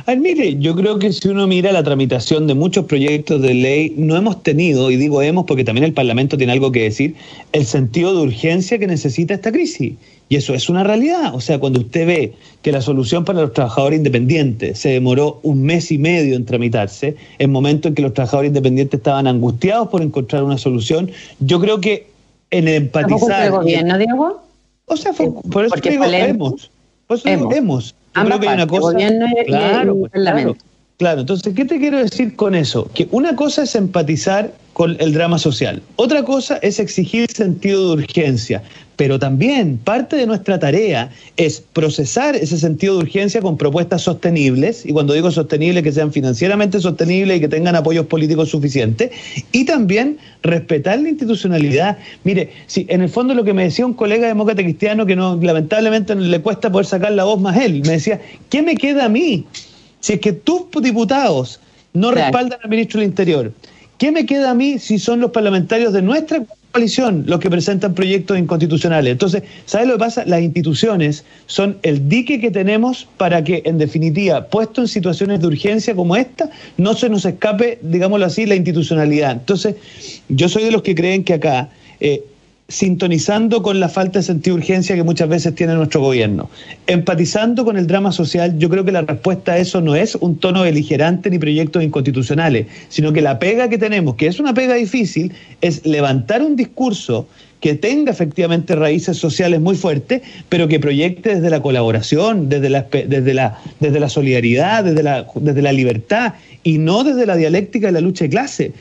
Ay, 0.05 0.17
mire, 0.17 0.57
yo 0.57 0.75
creo 0.75 0.99
que 0.99 1.11
si 1.11 1.27
uno 1.27 1.47
mira 1.47 1.71
la 1.71 1.83
tramitación 1.83 2.47
de 2.47 2.53
muchos 2.53 2.85
proyectos 2.85 3.41
de 3.41 3.53
ley, 3.53 3.93
no 3.97 4.15
hemos 4.15 4.43
tenido, 4.43 4.91
y 4.91 4.95
digo 4.95 5.21
hemos 5.21 5.45
porque 5.45 5.63
también 5.63 5.85
el 5.85 5.93
Parlamento 5.93 6.37
tiene 6.37 6.53
algo 6.53 6.71
que 6.71 6.83
decir, 6.83 7.15
el 7.51 7.65
sentido 7.65 8.15
de 8.15 8.21
urgencia 8.21 8.77
que 8.77 8.87
necesita 8.87 9.33
esta 9.33 9.51
crisis. 9.51 9.93
Y 10.29 10.35
eso 10.35 10.53
es 10.53 10.67
una 10.67 10.83
realidad. 10.83 11.33
O 11.33 11.39
sea, 11.39 11.57
cuando 11.57 11.79
usted 11.79 12.05
ve 12.05 12.33
que 12.61 12.71
la 12.71 12.81
solución 12.81 13.23
para 13.23 13.41
los 13.41 13.53
trabajadores 13.53 13.97
independientes 13.97 14.77
se 14.77 14.89
demoró 14.89 15.39
un 15.43 15.63
mes 15.63 15.91
y 15.91 15.97
medio 15.97 16.35
en 16.35 16.45
tramitarse, 16.45 17.15
en 17.39 17.51
momento 17.51 17.87
en 17.87 17.95
que 17.95 18.01
los 18.01 18.13
trabajadores 18.13 18.49
independientes 18.49 18.99
estaban 18.99 19.25
angustiados 19.25 19.87
por 19.87 20.01
encontrar 20.01 20.43
una 20.43 20.57
solución, 20.57 21.09
yo 21.39 21.61
creo 21.61 21.79
que 21.79 22.07
en 22.51 22.67
empatizar... 22.67 23.45
el 23.45 23.51
gobierno, 23.51 23.97
Diego? 23.97 24.41
O 24.85 24.97
sea, 24.97 25.11
por 25.13 25.65
eso 25.65 25.75
digo 25.81 26.03
hemos. 26.03 26.71
Por 27.07 27.17
eso 27.17 27.29
digo 27.29 27.53
hemos 27.53 27.95
creo 28.25 28.39
que 28.39 28.47
hay 28.47 28.55
una 28.55 28.67
cosa. 28.67 28.97
claro, 29.45 30.01
claro, 30.11 30.57
claro, 30.97 31.21
entonces, 31.21 31.53
¿qué 31.53 31.65
te 31.65 31.79
quiero 31.79 31.97
decir 31.99 32.35
con 32.35 32.55
eso? 32.55 32.89
Que 32.93 33.07
una 33.11 33.35
cosa 33.35 33.63
es 33.63 33.75
empatizar 33.75 34.53
con 34.73 34.95
el 34.99 35.13
drama 35.13 35.39
social, 35.39 35.81
otra 35.95 36.23
cosa 36.23 36.57
es 36.57 36.79
exigir 36.79 37.29
sentido 37.31 37.95
de 37.95 38.03
urgencia, 38.03 38.61
pero 38.97 39.19
también 39.19 39.77
parte 39.77 40.15
de 40.15 40.25
nuestra 40.25 40.59
tarea 40.59 41.11
es 41.37 41.61
procesar 41.61 42.35
ese 42.35 42.57
sentido 42.57 42.95
de 42.95 43.03
urgencia 43.03 43.41
con 43.41 43.55
propuestas 43.55 44.01
sostenibles, 44.01 44.85
y 44.85 44.91
cuando 44.91 45.13
digo 45.13 45.29
sostenibles, 45.29 45.83
que 45.83 45.91
sean 45.91 46.11
financieramente 46.11 46.81
sostenibles 46.81 47.37
y 47.37 47.39
que 47.39 47.47
tengan 47.47 47.75
apoyos 47.75 48.07
políticos 48.07 48.49
suficientes, 48.49 49.11
y 49.51 49.65
también 49.65 50.17
respetar 50.41 50.99
la 50.99 51.09
institucionalidad. 51.09 51.99
Mire, 52.23 52.51
si 52.65 52.87
en 52.89 53.03
el 53.03 53.09
fondo 53.09 53.35
lo 53.35 53.43
que 53.43 53.53
me 53.53 53.63
decía 53.63 53.85
un 53.85 53.93
colega 53.93 54.27
demócrata 54.27 54.63
cristiano 54.63 55.05
que 55.05 55.15
no, 55.15 55.39
lamentablemente 55.39 56.15
le 56.15 56.41
cuesta 56.41 56.71
poder 56.71 56.87
sacar 56.87 57.11
la 57.11 57.23
voz 57.23 57.39
más 57.39 57.55
él, 57.57 57.83
me 57.85 57.93
decía, 57.93 58.19
¿qué 58.49 58.63
me 58.63 58.75
queda 58.75 59.05
a 59.05 59.09
mí? 59.09 59.45
Si 59.99 60.13
es 60.13 60.19
que 60.19 60.33
tus 60.33 60.71
diputados 60.81 61.59
no 61.93 62.11
respaldan 62.11 62.59
al 62.63 62.69
ministro 62.69 62.99
del 62.99 63.09
Interior, 63.09 63.51
¿Qué 63.97 64.11
me 64.11 64.25
queda 64.27 64.51
a 64.51 64.53
mí 64.53 64.77
si 64.77 64.99
son 64.99 65.19
los 65.19 65.31
parlamentarios 65.31 65.91
de 65.91 66.03
nuestra 66.03 66.43
coalición 66.71 67.23
los 67.27 67.39
que 67.39 67.49
presentan 67.49 67.93
proyectos 67.93 68.37
inconstitucionales? 68.37 69.11
Entonces, 69.11 69.43
¿sabes 69.65 69.87
lo 69.87 69.93
que 69.93 69.99
pasa? 69.99 70.25
Las 70.25 70.41
instituciones 70.41 71.25
son 71.45 71.77
el 71.83 72.07
dique 72.09 72.39
que 72.39 72.51
tenemos 72.51 73.07
para 73.17 73.43
que, 73.43 73.61
en 73.65 73.77
definitiva, 73.77 74.47
puesto 74.47 74.81
en 74.81 74.87
situaciones 74.87 75.41
de 75.41 75.47
urgencia 75.47 75.95
como 75.95 76.15
esta, 76.15 76.49
no 76.77 76.93
se 76.93 77.09
nos 77.09 77.25
escape, 77.25 77.79
digámoslo 77.81 78.25
así, 78.25 78.45
la 78.45 78.55
institucionalidad. 78.55 79.31
Entonces, 79.31 79.75
yo 80.29 80.49
soy 80.49 80.63
de 80.65 80.71
los 80.71 80.81
que 80.81 80.95
creen 80.95 81.23
que 81.23 81.33
acá... 81.33 81.69
Eh, 81.99 82.23
sintonizando 82.69 83.61
con 83.61 83.79
la 83.79 83.87
falta 83.87 84.19
de 84.19 84.23
sentido 84.23 84.55
de 84.55 84.61
urgencia 84.61 84.95
que 84.95 85.03
muchas 85.03 85.29
veces 85.29 85.55
tiene 85.55 85.73
nuestro 85.75 86.01
gobierno, 86.01 86.49
empatizando 86.85 87.63
con 87.63 87.77
el 87.77 87.87
drama 87.87 88.11
social, 88.11 88.57
yo 88.57 88.69
creo 88.69 88.83
que 88.83 88.91
la 88.91 89.01
respuesta 89.01 89.53
a 89.53 89.57
eso 89.57 89.79
no 89.79 89.95
es 89.95 90.15
un 90.15 90.37
tono 90.37 90.63
beligerante 90.63 91.29
ni 91.29 91.39
proyectos 91.39 91.81
inconstitucionales, 91.81 92.67
sino 92.89 93.13
que 93.13 93.21
la 93.21 93.39
pega 93.39 93.69
que 93.69 93.77
tenemos, 93.77 94.15
que 94.15 94.27
es 94.27 94.39
una 94.39 94.53
pega 94.53 94.75
difícil, 94.75 95.31
es 95.61 95.85
levantar 95.85 96.41
un 96.41 96.57
discurso 96.57 97.27
que 97.61 97.73
tenga 97.73 98.11
efectivamente 98.11 98.75
raíces 98.75 99.17
sociales 99.17 99.61
muy 99.61 99.75
fuertes, 99.75 100.21
pero 100.49 100.67
que 100.67 100.79
proyecte 100.79 101.35
desde 101.35 101.49
la 101.49 101.61
colaboración, 101.61 102.49
desde 102.49 102.69
la, 102.69 102.83
desde 102.91 103.33
la, 103.33 103.57
desde 103.79 103.99
la 103.99 104.09
solidaridad, 104.09 104.83
desde 104.83 105.03
la, 105.03 105.25
desde 105.35 105.61
la 105.61 105.71
libertad 105.71 106.33
y 106.63 106.77
no 106.77 107.03
desde 107.03 107.25
la 107.25 107.35
dialéctica 107.35 107.87
de 107.87 107.93
la 107.93 108.01
lucha 108.01 108.25
de 108.25 108.29
clase. 108.29 108.71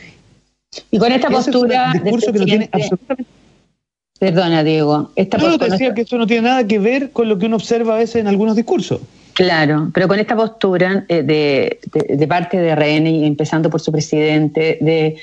Y 0.91 0.99
con 0.99 1.11
esta 1.11 1.31
postura. 1.31 1.93
discurso 1.93 2.33
que 2.33 2.39
no 2.41 2.45
tiene 2.45 2.69
absolutamente 2.71 3.36
Perdona, 4.19 4.65
Diego. 4.65 5.11
Esta 5.15 5.37
no, 5.37 5.59
te 5.59 5.71
decía 5.71 5.95
que 5.95 6.03
eso 6.03 6.17
no 6.17 6.27
tiene 6.27 6.49
nada 6.49 6.67
que 6.67 6.79
ver 6.79 7.11
con 7.11 7.29
lo 7.29 7.39
que 7.39 7.47
uno 7.47 7.57
observa 7.57 7.95
a 7.95 7.99
veces 7.99 8.17
en 8.17 8.29
algunos 8.29 8.57
discursos. 8.57 9.01
Claro, 9.35 9.91
pero 9.93 10.09
con 10.09 10.19
esta 10.19 10.35
postura 10.35 11.05
eh, 11.09 11.23
de, 11.23 12.27
parte 12.27 12.57
de 12.57 12.75
RN, 12.75 13.07
y 13.07 13.27
empezando 13.27 13.69
por 13.69 13.81
su 13.81 13.93
presidente, 13.93 14.79
de 14.81 15.19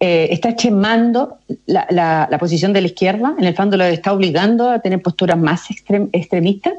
eh, 0.00 0.28
está 0.32 0.56
chemando 0.56 1.38
la, 1.66 2.36
posición 2.40 2.72
de 2.72 2.80
la 2.80 2.88
izquierda, 2.88 3.36
en 3.38 3.44
el 3.44 3.54
fondo 3.54 3.76
lo 3.76 3.84
está 3.84 4.12
obligando 4.12 4.68
a 4.68 4.80
tener 4.80 5.00
posturas 5.00 5.38
más 5.38 5.68
extremistas. 5.70 6.74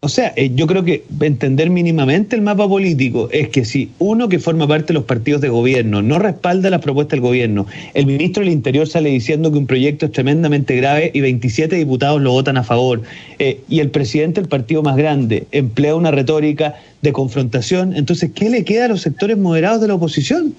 O 0.00 0.08
sea, 0.08 0.32
eh, 0.36 0.52
yo 0.54 0.68
creo 0.68 0.84
que 0.84 1.04
entender 1.20 1.70
mínimamente 1.70 2.36
el 2.36 2.42
mapa 2.42 2.68
político 2.68 3.28
es 3.32 3.48
que 3.48 3.64
si 3.64 3.90
uno 3.98 4.28
que 4.28 4.38
forma 4.38 4.68
parte 4.68 4.88
de 4.88 4.94
los 4.94 5.04
partidos 5.04 5.40
de 5.40 5.48
gobierno 5.48 6.02
no 6.02 6.20
respalda 6.20 6.70
las 6.70 6.82
propuestas 6.82 7.16
del 7.16 7.20
gobierno, 7.22 7.66
el 7.94 8.06
ministro 8.06 8.44
del 8.44 8.52
Interior 8.52 8.86
sale 8.86 9.10
diciendo 9.10 9.50
que 9.50 9.58
un 9.58 9.66
proyecto 9.66 10.06
es 10.06 10.12
tremendamente 10.12 10.76
grave 10.76 11.10
y 11.12 11.20
27 11.20 11.74
diputados 11.74 12.22
lo 12.22 12.30
votan 12.30 12.56
a 12.58 12.62
favor, 12.62 13.02
eh, 13.40 13.60
y 13.68 13.80
el 13.80 13.90
presidente 13.90 14.40
del 14.40 14.48
partido 14.48 14.84
más 14.84 14.96
grande 14.96 15.48
emplea 15.50 15.96
una 15.96 16.12
retórica 16.12 16.76
de 17.02 17.12
confrontación, 17.12 17.96
entonces, 17.96 18.30
¿qué 18.32 18.50
le 18.50 18.64
queda 18.64 18.84
a 18.84 18.88
los 18.88 19.00
sectores 19.00 19.36
moderados 19.36 19.80
de 19.80 19.88
la 19.88 19.94
oposición? 19.94 20.54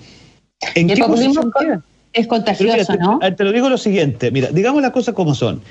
¿En 0.75 0.87
qué 0.87 0.93
es 0.93 2.27
contagioso, 2.27 2.95
¿no? 2.99 3.19
Te, 3.19 3.31
te 3.31 3.43
lo 3.45 3.53
digo 3.53 3.69
lo 3.69 3.77
siguiente, 3.77 4.31
mira, 4.31 4.49
digamos 4.51 4.81
las 4.81 4.91
cosas 4.91 5.15
como 5.15 5.33
son. 5.33 5.61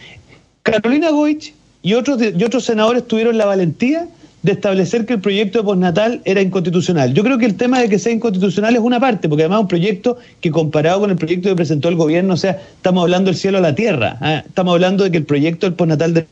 Carolina 0.63 1.11
Goich 1.11 1.53
y 1.89 1.95
otros, 1.95 2.21
y 2.21 2.45
otros 2.45 2.67
senadores 2.67 3.09
tuvieron 3.09 3.39
la 3.39 3.47
valentía 3.47 4.09
de 4.43 4.53
establecer 4.53 5.07
que 5.07 5.15
el 5.15 5.21
proyecto 5.23 5.61
de 5.61 5.65
postnatal 5.65 6.21
era 6.27 6.43
inconstitucional. 6.43 7.15
Yo 7.15 7.25
creo 7.25 7.39
que 7.39 7.47
el 7.47 7.57
tema 7.57 7.81
de 7.81 7.89
que 7.89 7.99
sea 7.99 8.13
inconstitucional 8.13 8.77
es 8.77 8.83
una 8.83 9.01
parte, 9.01 9.27
porque 9.27 9.45
además 9.45 9.61
es 9.61 9.63
un 9.63 9.69
proyecto 9.69 10.19
que 10.43 10.51
comparado 10.51 11.01
con 11.01 11.11
el 11.11 11.17
proyecto 11.17 11.49
que 11.49 11.57
presentó 11.57 11.89
el 11.89 11.95
gobierno, 11.95 12.35
o 12.35 12.37
sea, 12.37 12.61
estamos 12.77 13.05
hablando 13.05 13.31
del 13.31 13.41
cielo 13.41 13.57
a 13.57 13.63
la 13.63 13.75
tierra, 13.75 14.19
¿eh? 14.23 14.43
estamos 14.47 14.75
hablando 14.75 15.03
de 15.03 15.11
que 15.11 15.17
el 15.17 15.25
proyecto 15.25 15.65
del 15.65 15.77
postnatal 15.77 16.13
de 16.13 16.27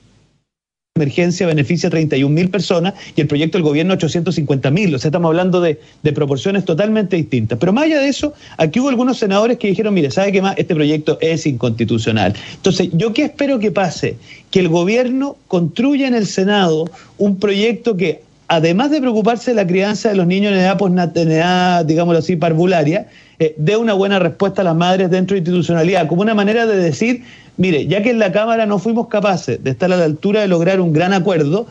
emergencia 0.97 1.47
beneficia 1.47 1.89
a 1.89 1.91
31 1.91 2.35
mil 2.35 2.51
personas 2.51 2.95
y 3.15 3.21
el 3.21 3.27
proyecto 3.27 3.59
del 3.59 3.63
gobierno 3.63 3.95
850 3.95 4.71
mil. 4.71 4.95
O 4.95 4.99
sea, 4.99 5.09
estamos 5.09 5.29
hablando 5.29 5.61
de, 5.61 5.79
proporciones 6.15 6.65
totalmente 6.65 7.17
distintas. 7.17 7.59
Pero 7.59 7.73
más 7.73 7.85
allá 7.85 8.01
de 8.01 8.09
eso, 8.09 8.33
aquí 8.57 8.81
hubo 8.81 8.89
algunos 8.89 9.19
senadores 9.19 9.59
que 9.59 9.69
dijeron, 9.69 9.93
mire, 9.93 10.11
¿sabe 10.11 10.33
qué 10.33 10.41
más? 10.41 10.57
Este 10.57 10.75
proyecto 10.75 11.19
es 11.21 11.47
inconstitucional. 11.47 12.35
Entonces, 12.55 12.89
¿yo 12.93 13.13
qué 13.13 13.25
espero 13.25 13.59
que 13.59 13.71
pase? 13.71 14.17
Que 14.51 14.61
el 14.61 14.69
gobierno 14.69 15.37
construya 15.49 16.09
en 16.09 16.15
el 16.15 16.27
Senado 16.27 16.91
un 17.19 17.39
proyecto 17.39 17.97
que, 17.97 18.23
además 18.49 18.91
de 18.91 19.01
preocuparse 19.01 19.51
de 19.51 19.57
la 19.57 19.67
crianza 19.67 20.09
de 20.09 20.17
los 20.17 20.27
niños 20.27 20.53
en 20.53 20.59
edad, 20.59 20.79
en 21.17 21.31
edad 21.31 21.85
digámoslo 21.85 22.19
así, 22.19 22.37
parvularia, 22.37 23.09
eh, 23.39 23.55
dé 23.59 23.77
una 23.77 23.93
buena 23.93 24.19
respuesta 24.19 24.63
a 24.63 24.65
las 24.65 24.77
madres 24.77 25.11
dentro 25.11 25.35
de 25.35 25.41
institucionalidad, 25.41 26.09
como 26.09 26.23
una 26.23 26.35
manera 26.35 26.67
de 26.67 26.77
decir 26.77 27.23
Mire, 27.57 27.87
ya 27.87 28.03
que 28.03 28.11
en 28.11 28.19
la 28.19 28.33
Cámara 28.33 28.67
no 28.67 28.79
fuimos 28.79 29.09
capaces 29.09 29.63
de 29.63 29.71
estar 29.71 29.93
a 29.93 29.97
la 29.97 30.05
altura 30.05 30.43
de 30.43 30.49
lograr 30.49 30.81
un 30.81 30.93
gran 30.93 31.13
acuerdo, 31.13 31.67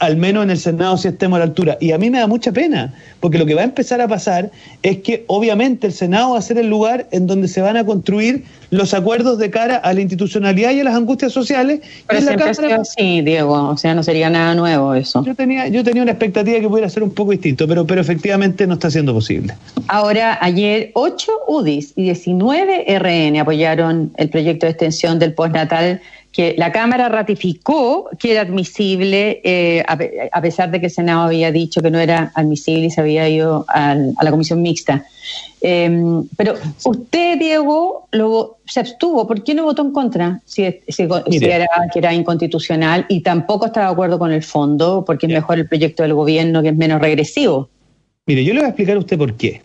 al 0.00 0.16
menos 0.16 0.42
en 0.42 0.50
el 0.50 0.58
Senado 0.58 0.96
sí 0.96 1.08
estemos 1.08 1.36
a 1.36 1.40
la 1.40 1.44
altura. 1.44 1.78
Y 1.80 1.92
a 1.92 1.98
mí 1.98 2.10
me 2.10 2.18
da 2.18 2.26
mucha 2.26 2.52
pena, 2.52 2.92
porque 3.20 3.38
lo 3.38 3.46
que 3.46 3.54
va 3.54 3.60
a 3.60 3.64
empezar 3.64 4.00
a 4.00 4.08
pasar 4.08 4.50
es 4.82 4.98
que 4.98 5.24
obviamente 5.28 5.86
el 5.86 5.92
Senado 5.92 6.32
va 6.32 6.38
a 6.38 6.42
ser 6.42 6.58
el 6.58 6.68
lugar 6.68 7.06
en 7.12 7.26
donde 7.26 7.48
se 7.48 7.60
van 7.60 7.76
a 7.76 7.84
construir 7.84 8.44
los 8.70 8.94
acuerdos 8.94 9.38
de 9.38 9.50
cara 9.50 9.76
a 9.76 9.92
la 9.92 10.00
institucionalidad 10.00 10.72
y 10.72 10.80
a 10.80 10.84
las 10.84 10.94
angustias 10.94 11.32
sociales. 11.32 11.80
Pero 12.06 12.20
la 12.22 12.84
sí, 12.84 13.20
Diego, 13.20 13.68
o 13.68 13.76
sea, 13.76 13.94
no 13.94 14.02
sería 14.02 14.30
nada 14.30 14.54
nuevo 14.54 14.94
eso. 14.94 15.24
Yo 15.24 15.34
tenía, 15.34 15.68
yo 15.68 15.84
tenía 15.84 16.02
una 16.02 16.12
expectativa 16.12 16.58
que 16.60 16.68
pudiera 16.68 16.88
ser 16.88 17.02
un 17.02 17.10
poco 17.10 17.32
distinto, 17.32 17.68
pero, 17.68 17.86
pero 17.86 18.00
efectivamente 18.00 18.66
no 18.66 18.74
está 18.74 18.90
siendo 18.90 19.12
posible. 19.12 19.54
Ahora, 19.88 20.38
ayer 20.40 20.92
8 20.94 21.32
UDIs 21.48 21.92
y 21.96 22.04
19 22.04 22.86
RN 22.98 23.38
apoyaron 23.38 24.12
el 24.16 24.30
proyecto 24.30 24.66
de 24.66 24.72
extensión 24.72 25.18
del 25.18 25.34
postnatal 25.34 26.00
que 26.32 26.54
la 26.56 26.70
Cámara 26.70 27.08
ratificó 27.08 28.08
que 28.18 28.32
era 28.32 28.42
admisible, 28.42 29.40
eh, 29.42 29.82
a, 29.86 30.40
pesar 30.40 30.70
de 30.70 30.80
que 30.80 30.86
el 30.86 30.92
Senado 30.92 31.22
había 31.22 31.50
dicho 31.50 31.82
que 31.82 31.90
no 31.90 31.98
era 31.98 32.30
admisible 32.34 32.86
y 32.86 32.90
se 32.90 33.00
había 33.00 33.28
ido 33.28 33.64
a 33.68 33.94
la 33.94 34.30
comisión 34.30 34.62
mixta. 34.62 35.04
Em, 35.60 36.26
pero 36.36 36.54
usted, 36.84 37.38
Diego, 37.38 38.08
lo, 38.12 38.58
se 38.64 38.80
abstuvo. 38.80 39.26
¿Por 39.26 39.42
qué 39.44 39.54
no 39.54 39.64
votó 39.64 39.82
en 39.82 39.92
contra 39.92 40.40
si, 40.46 40.62
era, 40.62 41.68
que 41.92 41.98
era 41.98 42.14
inconstitucional 42.14 43.06
y 43.08 43.20
tampoco 43.20 43.66
estaba 43.66 43.86
de 43.86 43.92
acuerdo 43.92 44.18
con 44.18 44.32
el 44.32 44.42
fondo, 44.42 45.04
porque 45.04 45.26
es 45.26 45.32
mejor 45.32 45.58
el 45.58 45.68
proyecto 45.68 46.02
del 46.02 46.14
gobierno 46.14 46.62
que 46.62 46.68
es 46.68 46.76
menos 46.76 47.00
regresivo? 47.00 47.68
Mire, 48.26 48.44
yo 48.44 48.54
le 48.54 48.60
voy 48.60 48.66
a 48.66 48.70
explicar 48.70 48.96
a 48.96 49.00
usted 49.00 49.18
por 49.18 49.34
qué. 49.34 49.62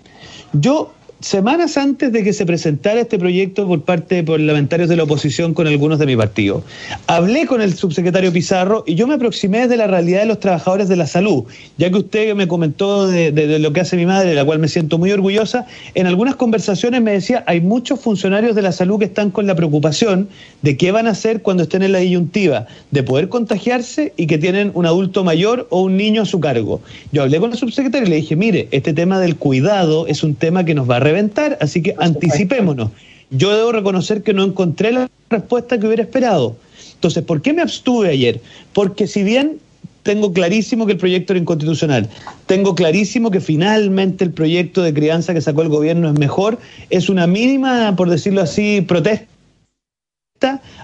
Yo 0.53 0.93
semanas 1.25 1.75
antes 1.75 2.11
de 2.11 2.23
que 2.23 2.33
se 2.33 2.45
presentara 2.45 3.01
este 3.01 3.17
proyecto 3.17 3.67
por 3.67 3.81
parte 3.81 4.13
de 4.13 4.23
parlamentarios 4.23 4.87
de 4.87 4.95
la 4.95 5.03
oposición 5.03 5.55
con 5.55 5.65
algunos 5.65 5.97
de 5.97 6.05
mi 6.05 6.15
partido. 6.15 6.63
Hablé 7.07 7.47
con 7.47 7.63
el 7.63 7.73
subsecretario 7.73 8.31
Pizarro 8.31 8.83
y 8.85 8.93
yo 8.93 9.07
me 9.07 9.15
aproximé 9.15 9.61
desde 9.61 9.75
la 9.75 9.87
realidad 9.87 10.19
de 10.19 10.27
los 10.27 10.39
trabajadores 10.39 10.87
de 10.87 10.95
la 10.95 11.07
salud, 11.07 11.45
ya 11.79 11.89
que 11.89 11.97
usted 11.97 12.35
me 12.35 12.47
comentó 12.47 13.07
de, 13.07 13.31
lo 13.57 13.73
que 13.73 13.81
hace 13.81 13.97
mi 13.97 14.05
madre, 14.05 14.29
de 14.29 14.35
la 14.35 14.45
cual 14.45 14.59
me 14.59 14.67
siento 14.67 14.99
muy 14.99 15.11
orgullosa, 15.11 15.65
en 15.95 16.05
algunas 16.05 16.35
conversaciones 16.35 17.01
me 17.01 17.13
decía, 17.13 17.43
hay 17.47 17.59
muchos 17.59 17.99
funcionarios 18.01 18.55
de 18.55 18.61
la 18.61 18.71
salud 18.71 18.99
que 18.99 19.05
están 19.05 19.31
con 19.31 19.47
la 19.47 19.55
preocupación 19.55 20.29
de 20.61 20.77
qué 20.77 20.91
van 20.91 21.07
a 21.07 21.11
hacer 21.11 21.41
cuando 21.41 21.63
estén 21.63 21.81
en 21.81 21.91
la 21.91 21.99
disyuntiva, 21.99 22.67
de 22.91 23.01
poder 23.01 23.29
contagiarse 23.29 24.13
y 24.15 24.27
que 24.27 24.37
tienen 24.37 24.69
un 24.75 24.85
adulto 24.85 25.23
mayor 25.23 25.65
o 25.71 25.81
un 25.81 25.97
niño 25.97 26.21
a 26.21 26.25
su 26.25 26.39
cargo. 26.39 26.81
Yo 27.11 27.23
hablé 27.23 27.39
con 27.39 27.51
el 27.51 27.57
subsecretario 27.57 28.05
y 28.05 28.11
le 28.11 28.15
dije, 28.17 28.35
mire, 28.35 28.67
este 28.69 28.93
tema 28.93 29.19
del 29.19 29.37
cuidado 29.37 30.05
es 30.05 30.21
un 30.21 30.35
tema 30.35 30.63
que 30.65 30.75
nos 30.75 30.87
va 30.87 30.97
a 30.97 30.99
reventar, 31.15 31.57
así 31.61 31.81
que 31.81 31.95
anticipémonos. 31.97 32.89
Yo 33.31 33.55
debo 33.55 33.71
reconocer 33.71 34.21
que 34.21 34.33
no 34.33 34.43
encontré 34.43 34.91
la 34.91 35.09
respuesta 35.29 35.79
que 35.79 35.87
hubiera 35.87 36.03
esperado. 36.03 36.55
Entonces, 36.93 37.23
¿por 37.23 37.41
qué 37.41 37.53
me 37.53 37.61
abstuve 37.61 38.09
ayer? 38.09 38.41
Porque 38.73 39.07
si 39.07 39.23
bien 39.23 39.59
tengo 40.03 40.33
clarísimo 40.33 40.85
que 40.85 40.93
el 40.93 40.97
proyecto 40.97 41.33
era 41.33 41.39
inconstitucional, 41.39 42.09
tengo 42.45 42.75
clarísimo 42.75 43.31
que 43.31 43.39
finalmente 43.39 44.23
el 44.23 44.31
proyecto 44.31 44.83
de 44.83 44.93
crianza 44.93 45.33
que 45.33 45.41
sacó 45.41 45.61
el 45.63 45.69
gobierno 45.69 46.09
es 46.09 46.19
mejor, 46.19 46.59
es 46.89 47.09
una 47.09 47.25
mínima, 47.25 47.95
por 47.95 48.09
decirlo 48.09 48.41
así, 48.41 48.81
protesta 48.81 49.34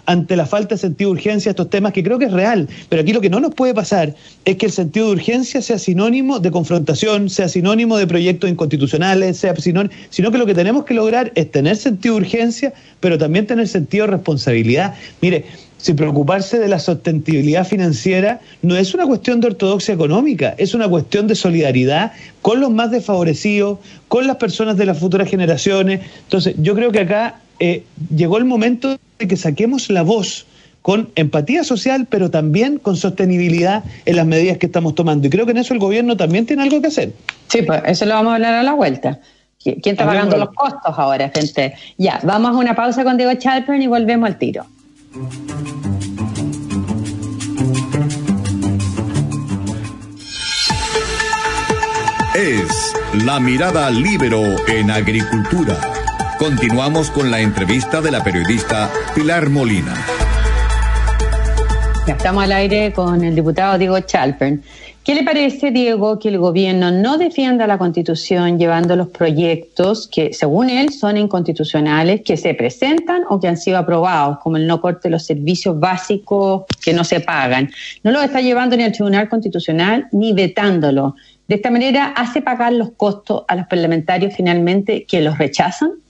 ante 0.05 0.35
la 0.37 0.45
falta 0.45 0.75
de 0.75 0.79
sentido 0.79 1.09
de 1.09 1.17
urgencia 1.17 1.49
estos 1.49 1.69
temas, 1.69 1.91
que 1.91 2.03
creo 2.03 2.17
que 2.17 2.25
es 2.25 2.31
real. 2.31 2.69
Pero 2.87 3.01
aquí 3.01 3.11
lo 3.11 3.19
que 3.19 3.29
no 3.29 3.39
nos 3.41 3.53
puede 3.53 3.73
pasar 3.73 4.15
es 4.45 4.55
que 4.55 4.65
el 4.65 4.71
sentido 4.71 5.07
de 5.07 5.13
urgencia 5.13 5.61
sea 5.61 5.77
sinónimo 5.77 6.39
de 6.39 6.51
confrontación, 6.51 7.29
sea 7.29 7.49
sinónimo 7.49 7.97
de 7.97 8.07
proyectos 8.07 8.49
inconstitucionales, 8.49 9.37
sea 9.37 9.55
sinónimo, 9.57 9.93
sino 10.09 10.31
que 10.31 10.37
lo 10.37 10.45
que 10.45 10.55
tenemos 10.55 10.85
que 10.85 10.93
lograr 10.93 11.31
es 11.35 11.51
tener 11.51 11.75
sentido 11.75 12.15
de 12.15 12.21
urgencia, 12.21 12.73
pero 13.01 13.17
también 13.17 13.45
tener 13.45 13.67
sentido 13.67 14.05
de 14.05 14.13
responsabilidad. 14.13 14.95
Mire, 15.21 15.45
si 15.77 15.93
preocuparse 15.95 16.59
de 16.59 16.67
la 16.67 16.79
sostenibilidad 16.79 17.67
financiera 17.67 18.39
no 18.61 18.77
es 18.77 18.93
una 18.93 19.05
cuestión 19.05 19.41
de 19.41 19.47
ortodoxia 19.47 19.93
económica, 19.93 20.55
es 20.57 20.73
una 20.73 20.87
cuestión 20.87 21.27
de 21.27 21.35
solidaridad 21.35 22.13
con 22.41 22.61
los 22.61 22.69
más 22.69 22.91
desfavorecidos, 22.91 23.79
con 24.07 24.27
las 24.27 24.37
personas 24.37 24.77
de 24.77 24.85
las 24.85 24.97
futuras 24.99 25.29
generaciones. 25.29 26.01
Entonces, 26.23 26.55
yo 26.57 26.75
creo 26.75 26.91
que 26.91 26.99
acá 26.99 27.41
eh, 27.59 27.83
llegó 28.15 28.37
el 28.37 28.45
momento 28.45 28.97
de 29.21 29.27
que 29.27 29.37
saquemos 29.37 29.89
la 29.89 30.01
voz 30.01 30.45
con 30.81 31.09
empatía 31.15 31.63
social, 31.63 32.07
pero 32.09 32.31
también 32.31 32.79
con 32.79 32.97
sostenibilidad 32.97 33.83
en 34.05 34.15
las 34.15 34.25
medidas 34.25 34.57
que 34.57 34.65
estamos 34.65 34.95
tomando. 34.95 35.27
Y 35.27 35.29
creo 35.29 35.45
que 35.45 35.51
en 35.51 35.59
eso 35.59 35.73
el 35.73 35.79
gobierno 35.79 36.17
también 36.17 36.47
tiene 36.47 36.63
algo 36.63 36.81
que 36.81 36.87
hacer. 36.87 37.13
Sí, 37.47 37.61
pues 37.61 37.81
eso 37.85 38.05
lo 38.05 38.15
vamos 38.15 38.31
a 38.31 38.35
hablar 38.35 38.55
a 38.55 38.63
la 38.63 38.73
vuelta. 38.73 39.19
¿Quién 39.63 39.79
está 39.83 40.07
pagando 40.07 40.37
los 40.37 40.49
costos 40.55 40.97
ahora, 40.97 41.29
gente? 41.29 41.75
Ya, 41.99 42.19
vamos 42.23 42.55
a 42.55 42.57
una 42.57 42.75
pausa 42.75 43.03
con 43.03 43.15
Diego 43.15 43.33
Chalpern 43.35 43.79
y 43.79 43.87
volvemos 43.87 44.27
al 44.27 44.39
tiro. 44.39 44.65
Es 52.33 52.93
la 53.23 53.39
mirada 53.39 53.91
libero 53.91 54.41
en 54.67 54.89
agricultura. 54.89 55.77
Continuamos 56.39 57.11
con 57.11 57.29
la 57.29 57.39
entrevista 57.39 58.01
de 58.01 58.09
la 58.09 58.23
periodista 58.23 58.89
Pilar 59.15 59.49
Molina. 59.49 59.93
estamos 62.07 62.43
al 62.45 62.51
aire 62.53 62.93
con 62.93 63.23
el 63.23 63.35
diputado 63.35 63.77
Diego 63.77 63.99
Chalpern. 63.99 64.63
¿Qué 65.03 65.15
le 65.15 65.23
parece, 65.23 65.71
Diego, 65.71 66.17
que 66.17 66.29
el 66.29 66.37
gobierno 66.37 66.91
no 66.91 67.17
defienda 67.17 67.67
la 67.67 67.77
Constitución 67.77 68.57
llevando 68.57 68.95
los 68.95 69.09
proyectos 69.09 70.07
que, 70.07 70.31
según 70.31 70.69
él, 70.69 70.93
son 70.93 71.17
inconstitucionales, 71.17 72.21
que 72.21 72.37
se 72.37 72.53
presentan 72.53 73.23
o 73.27 73.39
que 73.39 73.49
han 73.49 73.57
sido 73.57 73.79
aprobados, 73.79 74.37
como 74.39 74.55
el 74.57 74.65
no 74.65 74.79
corte 74.79 75.09
de 75.09 75.11
los 75.11 75.25
servicios 75.25 75.77
básicos 75.77 76.63
que 76.81 76.93
no 76.93 77.03
se 77.03 77.19
pagan? 77.19 77.69
No 78.03 78.11
lo 78.11 78.21
está 78.21 78.39
llevando 78.39 78.77
ni 78.77 78.83
al 78.83 78.93
Tribunal 78.93 79.27
Constitucional 79.27 80.07
ni 80.13 80.31
vetándolo. 80.31 81.15
De 81.47 81.55
esta 81.55 81.69
manera, 81.69 82.13
¿hace 82.15 82.41
pagar 82.41 82.71
los 82.71 82.91
costos 82.91 83.43
a 83.49 83.57
los 83.57 83.67
parlamentarios 83.67 84.33
finalmente 84.33 85.05
que 85.05 85.21
los 85.21 85.37
rechazan? 85.37 86.00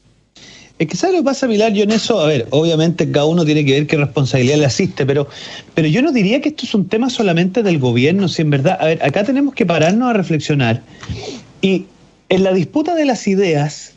Es 0.81 0.87
que 0.87 0.97
¿sabes 0.97 1.17
lo 1.17 1.21
que 1.21 1.25
pasa, 1.25 1.47
Pilar? 1.47 1.73
Yo 1.73 1.83
en 1.83 1.91
eso, 1.91 2.19
a 2.19 2.25
ver, 2.25 2.47
obviamente 2.49 3.11
cada 3.11 3.27
uno 3.27 3.45
tiene 3.45 3.63
que 3.63 3.73
ver 3.73 3.85
qué 3.85 3.97
responsabilidad 3.97 4.57
le 4.57 4.65
asiste, 4.65 5.05
pero, 5.05 5.27
pero 5.75 5.87
yo 5.87 6.01
no 6.01 6.11
diría 6.11 6.41
que 6.41 6.49
esto 6.49 6.65
es 6.65 6.73
un 6.73 6.87
tema 6.87 7.11
solamente 7.11 7.61
del 7.61 7.77
gobierno, 7.77 8.27
si 8.27 8.41
en 8.41 8.49
verdad, 8.49 8.79
a 8.81 8.85
ver, 8.85 9.03
acá 9.03 9.23
tenemos 9.23 9.53
que 9.53 9.63
pararnos 9.63 10.09
a 10.09 10.13
reflexionar. 10.13 10.81
Y 11.61 11.85
en 12.29 12.43
la 12.43 12.51
disputa 12.51 12.95
de 12.95 13.05
las 13.05 13.27
ideas, 13.27 13.93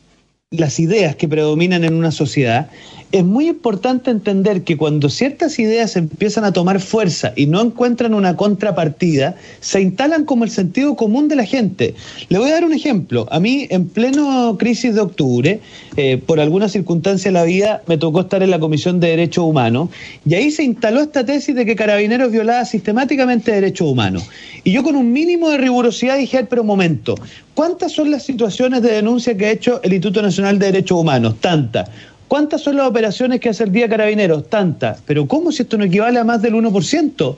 las 0.51 0.79
ideas 0.79 1.17
que 1.17 1.27
predominan 1.27 1.85
en 1.85 1.95
una 1.95 2.11
sociedad, 2.11 2.69
es 3.13 3.25
muy 3.25 3.49
importante 3.49 4.11
entender 4.11 4.65
que 4.65 4.77
cuando 4.77 5.09
ciertas 5.09 5.61
ideas 5.61 5.95
empiezan 5.95 6.45
a 6.45 6.53
tomar 6.53 6.81
fuerza 6.81 7.33
y 7.37 7.47
no 7.47 7.61
encuentran 7.61 8.13
una 8.13 8.37
contrapartida, 8.37 9.37
se 9.61 9.81
instalan 9.81 10.25
como 10.25 10.43
el 10.43 10.51
sentido 10.51 10.97
común 10.97 11.29
de 11.29 11.37
la 11.37 11.45
gente. 11.45 11.95
Le 12.29 12.39
voy 12.39 12.51
a 12.51 12.55
dar 12.55 12.65
un 12.65 12.73
ejemplo. 12.73 13.29
A 13.31 13.39
mí, 13.39 13.69
en 13.71 13.89
pleno 13.89 14.57
crisis 14.59 14.97
de 14.97 15.01
octubre, 15.01 15.61
eh, 15.97 16.19
por 16.19 16.41
alguna 16.41 16.69
circunstancia 16.69 17.31
de 17.31 17.33
la 17.33 17.45
vida, 17.45 17.83
me 17.87 17.99
tocó 17.99 18.23
estar 18.23 18.43
en 18.43 18.51
la 18.51 18.59
Comisión 18.59 18.99
de 18.99 19.09
Derechos 19.09 19.45
Humanos 19.45 19.91
y 20.27 20.35
ahí 20.35 20.51
se 20.51 20.65
instaló 20.65 21.01
esta 21.01 21.25
tesis 21.25 21.55
de 21.55 21.65
que 21.65 21.77
Carabineros 21.77 22.33
violaba 22.33 22.65
sistemáticamente 22.65 23.53
derechos 23.53 23.89
humanos. 23.89 24.29
Y 24.65 24.73
yo 24.73 24.83
con 24.83 24.97
un 24.97 25.13
mínimo 25.13 25.51
de 25.51 25.59
rigurosidad 25.59 26.19
dije, 26.19 26.45
pero 26.45 26.63
un 26.63 26.69
momento, 26.69 27.15
¿cuántas 27.55 27.93
son 27.93 28.11
las 28.11 28.25
situaciones 28.25 28.83
de 28.83 28.93
denuncia 28.93 29.37
que 29.37 29.47
ha 29.47 29.51
hecho 29.51 29.81
el 29.83 29.93
Instituto 29.93 30.21
Nacional 30.21 30.59
de 30.59 30.67
Derechos 30.67 30.99
Humanos? 30.99 31.37
Tantas. 31.41 31.89
¿Cuántas 32.27 32.63
son 32.63 32.77
las 32.77 32.89
operaciones 32.89 33.39
que 33.39 33.51
hace 33.51 33.65
el 33.65 33.71
día 33.71 33.89
Carabineros? 33.89 34.49
Tantas. 34.49 35.01
Pero 35.07 35.29
¿cómo 35.29 35.53
si 35.53 35.63
esto 35.63 35.77
no 35.77 35.85
equivale 35.85 36.19
a 36.19 36.25
más 36.25 36.43
del 36.43 36.55
1%? 36.55 37.37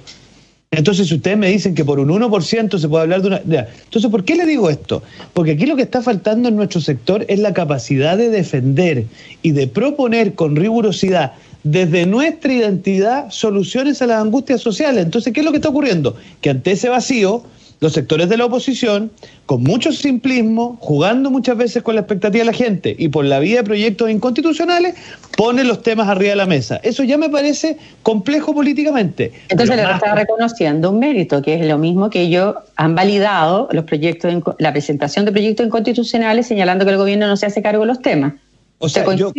Entonces, 0.71 1.11
ustedes 1.11 1.39
me 1.39 1.49
dicen 1.49 1.75
que 1.75 1.85
por 1.85 2.01
un 2.01 2.09
1% 2.09 2.79
se 2.79 2.89
puede 2.89 3.03
hablar 3.03 3.23
de 3.23 3.29
una... 3.29 3.37
Entonces, 3.39 4.11
¿por 4.11 4.25
qué 4.25 4.35
le 4.35 4.45
digo 4.47 4.69
esto? 4.69 5.03
Porque 5.33 5.53
aquí 5.53 5.65
lo 5.65 5.77
que 5.77 5.83
está 5.83 6.03
faltando 6.03 6.49
en 6.49 6.57
nuestro 6.57 6.81
sector 6.81 7.25
es 7.29 7.39
la 7.39 7.55
capacidad 7.55 8.17
de 8.19 8.31
defender 8.31 9.07
y 9.43 9.53
de 9.53 9.69
proponer 9.69 10.35
con 10.35 10.57
rigurosidad 10.57 11.33
desde 11.63 12.07
nuestra 12.07 12.53
identidad 12.53 13.31
soluciones 13.31 14.03
a 14.03 14.07
las 14.07 14.21
angustias 14.21 14.61
sociales. 14.61 15.05
Entonces, 15.05 15.33
¿qué 15.33 15.41
es 15.41 15.47
lo 15.47 15.53
que 15.53 15.59
está 15.59 15.69
ocurriendo? 15.69 16.17
Que 16.41 16.51
ante 16.51 16.73
ese 16.73 16.89
vacío 16.89 17.45
los 17.81 17.93
sectores 17.93 18.29
de 18.29 18.37
la 18.37 18.47
oposición, 18.47 19.11
con 19.45 19.63
mucho 19.63 19.93
simplismo, 19.93 20.77
jugando 20.81 21.31
muchas 21.31 21.57
veces 21.57 21.83
con 21.83 21.95
la 21.95 22.01
expectativa 22.03 22.41
de 22.43 22.51
la 22.51 22.57
gente 22.57 22.97
y 22.99 23.09
por 23.09 23.25
la 23.25 23.39
vía 23.39 23.59
de 23.59 23.65
proyectos 23.65 24.11
inconstitucionales, 24.11 24.95
ponen 25.37 25.69
los 25.69 25.83
temas 25.83 26.09
arriba 26.09 26.31
de 26.31 26.37
la 26.37 26.47
mesa. 26.47 26.81
Eso 26.83 27.05
ya 27.05 27.19
me 27.19 27.29
parece 27.29 27.77
complejo 28.03 28.55
políticamente. 28.55 29.33
Entonces 29.49 29.77
le 29.77 29.83
está 29.83 30.15
reconociendo 30.15 30.91
un 30.91 30.99
mérito, 30.99 31.43
que 31.43 31.55
es 31.55 31.67
lo 31.67 31.79
mismo 31.79 32.09
que 32.11 32.23
ellos 32.23 32.55
han 32.77 32.95
validado 32.95 33.69
los 33.73 33.85
proyectos, 33.85 34.33
la 34.59 34.73
presentación 34.73 35.25
de 35.25 35.33
proyectos 35.33 35.67
inconstitucionales, 35.67 36.47
señalando 36.47 36.85
que 36.85 36.93
el 36.93 36.97
gobierno 36.97 37.27
no 37.27 37.37
se 37.37 37.47
hace 37.47 37.63
cargo 37.63 37.83
de 37.83 37.89
los 37.89 38.01
temas. 38.01 38.35
O 38.79 38.91
sea, 38.91 39.15
yo, 39.15 39.33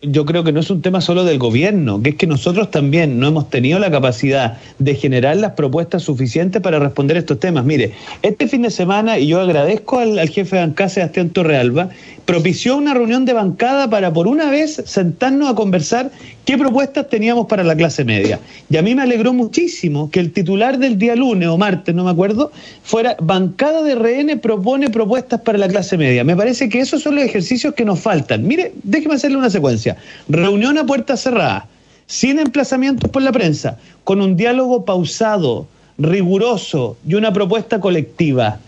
yo, 0.00 0.24
creo 0.24 0.42
que 0.42 0.52
no 0.52 0.60
es 0.60 0.70
un 0.70 0.80
tema 0.80 1.02
solo 1.02 1.24
del 1.24 1.38
gobierno, 1.38 2.02
que 2.02 2.10
es 2.10 2.16
que 2.16 2.26
nosotros 2.26 2.70
también 2.70 3.20
no 3.20 3.28
hemos 3.28 3.50
tenido 3.50 3.78
la 3.78 3.90
capacidad 3.90 4.56
de 4.78 4.94
generar 4.94 5.36
las 5.36 5.52
propuestas 5.52 6.02
suficientes 6.02 6.62
para 6.62 6.78
responder 6.78 7.18
estos 7.18 7.38
temas. 7.38 7.66
Mire, 7.66 7.92
este 8.22 8.48
fin 8.48 8.62
de 8.62 8.70
semana, 8.70 9.18
y 9.18 9.26
yo 9.26 9.40
agradezco 9.40 9.98
al, 9.98 10.26
jefe 10.30 10.56
de 10.56 10.62
bancada, 10.62 10.88
Sebastián 10.88 11.28
Torrealba, 11.28 11.90
propició 12.30 12.76
una 12.76 12.94
reunión 12.94 13.24
de 13.24 13.32
bancada 13.32 13.90
para 13.90 14.12
por 14.12 14.28
una 14.28 14.50
vez 14.50 14.80
sentarnos 14.86 15.50
a 15.50 15.56
conversar 15.56 16.12
qué 16.44 16.56
propuestas 16.56 17.08
teníamos 17.08 17.48
para 17.48 17.64
la 17.64 17.74
clase 17.74 18.04
media. 18.04 18.38
Y 18.70 18.76
a 18.76 18.82
mí 18.82 18.94
me 18.94 19.02
alegró 19.02 19.32
muchísimo 19.32 20.12
que 20.12 20.20
el 20.20 20.32
titular 20.32 20.78
del 20.78 20.96
día 20.96 21.16
lunes 21.16 21.48
o 21.48 21.58
martes, 21.58 21.92
no 21.92 22.04
me 22.04 22.10
acuerdo, 22.12 22.52
fuera 22.84 23.16
bancada 23.20 23.82
de 23.82 23.96
RN 23.96 24.38
propone 24.38 24.90
propuestas 24.90 25.40
para 25.40 25.58
la 25.58 25.66
clase 25.66 25.98
media. 25.98 26.22
Me 26.22 26.36
parece 26.36 26.68
que 26.68 26.78
esos 26.78 27.02
son 27.02 27.16
los 27.16 27.24
ejercicios 27.24 27.74
que 27.74 27.84
nos 27.84 27.98
faltan. 27.98 28.46
Mire, 28.46 28.74
déjeme 28.84 29.16
hacerle 29.16 29.36
una 29.36 29.50
secuencia. 29.50 29.96
Reunión 30.28 30.78
a 30.78 30.86
puerta 30.86 31.16
cerrada, 31.16 31.66
sin 32.06 32.38
emplazamientos 32.38 33.10
por 33.10 33.22
la 33.22 33.32
prensa, 33.32 33.76
con 34.04 34.20
un 34.20 34.36
diálogo 34.36 34.84
pausado, 34.84 35.66
riguroso 35.98 36.96
y 37.04 37.14
una 37.14 37.32
propuesta 37.32 37.80
colectiva 37.80 38.60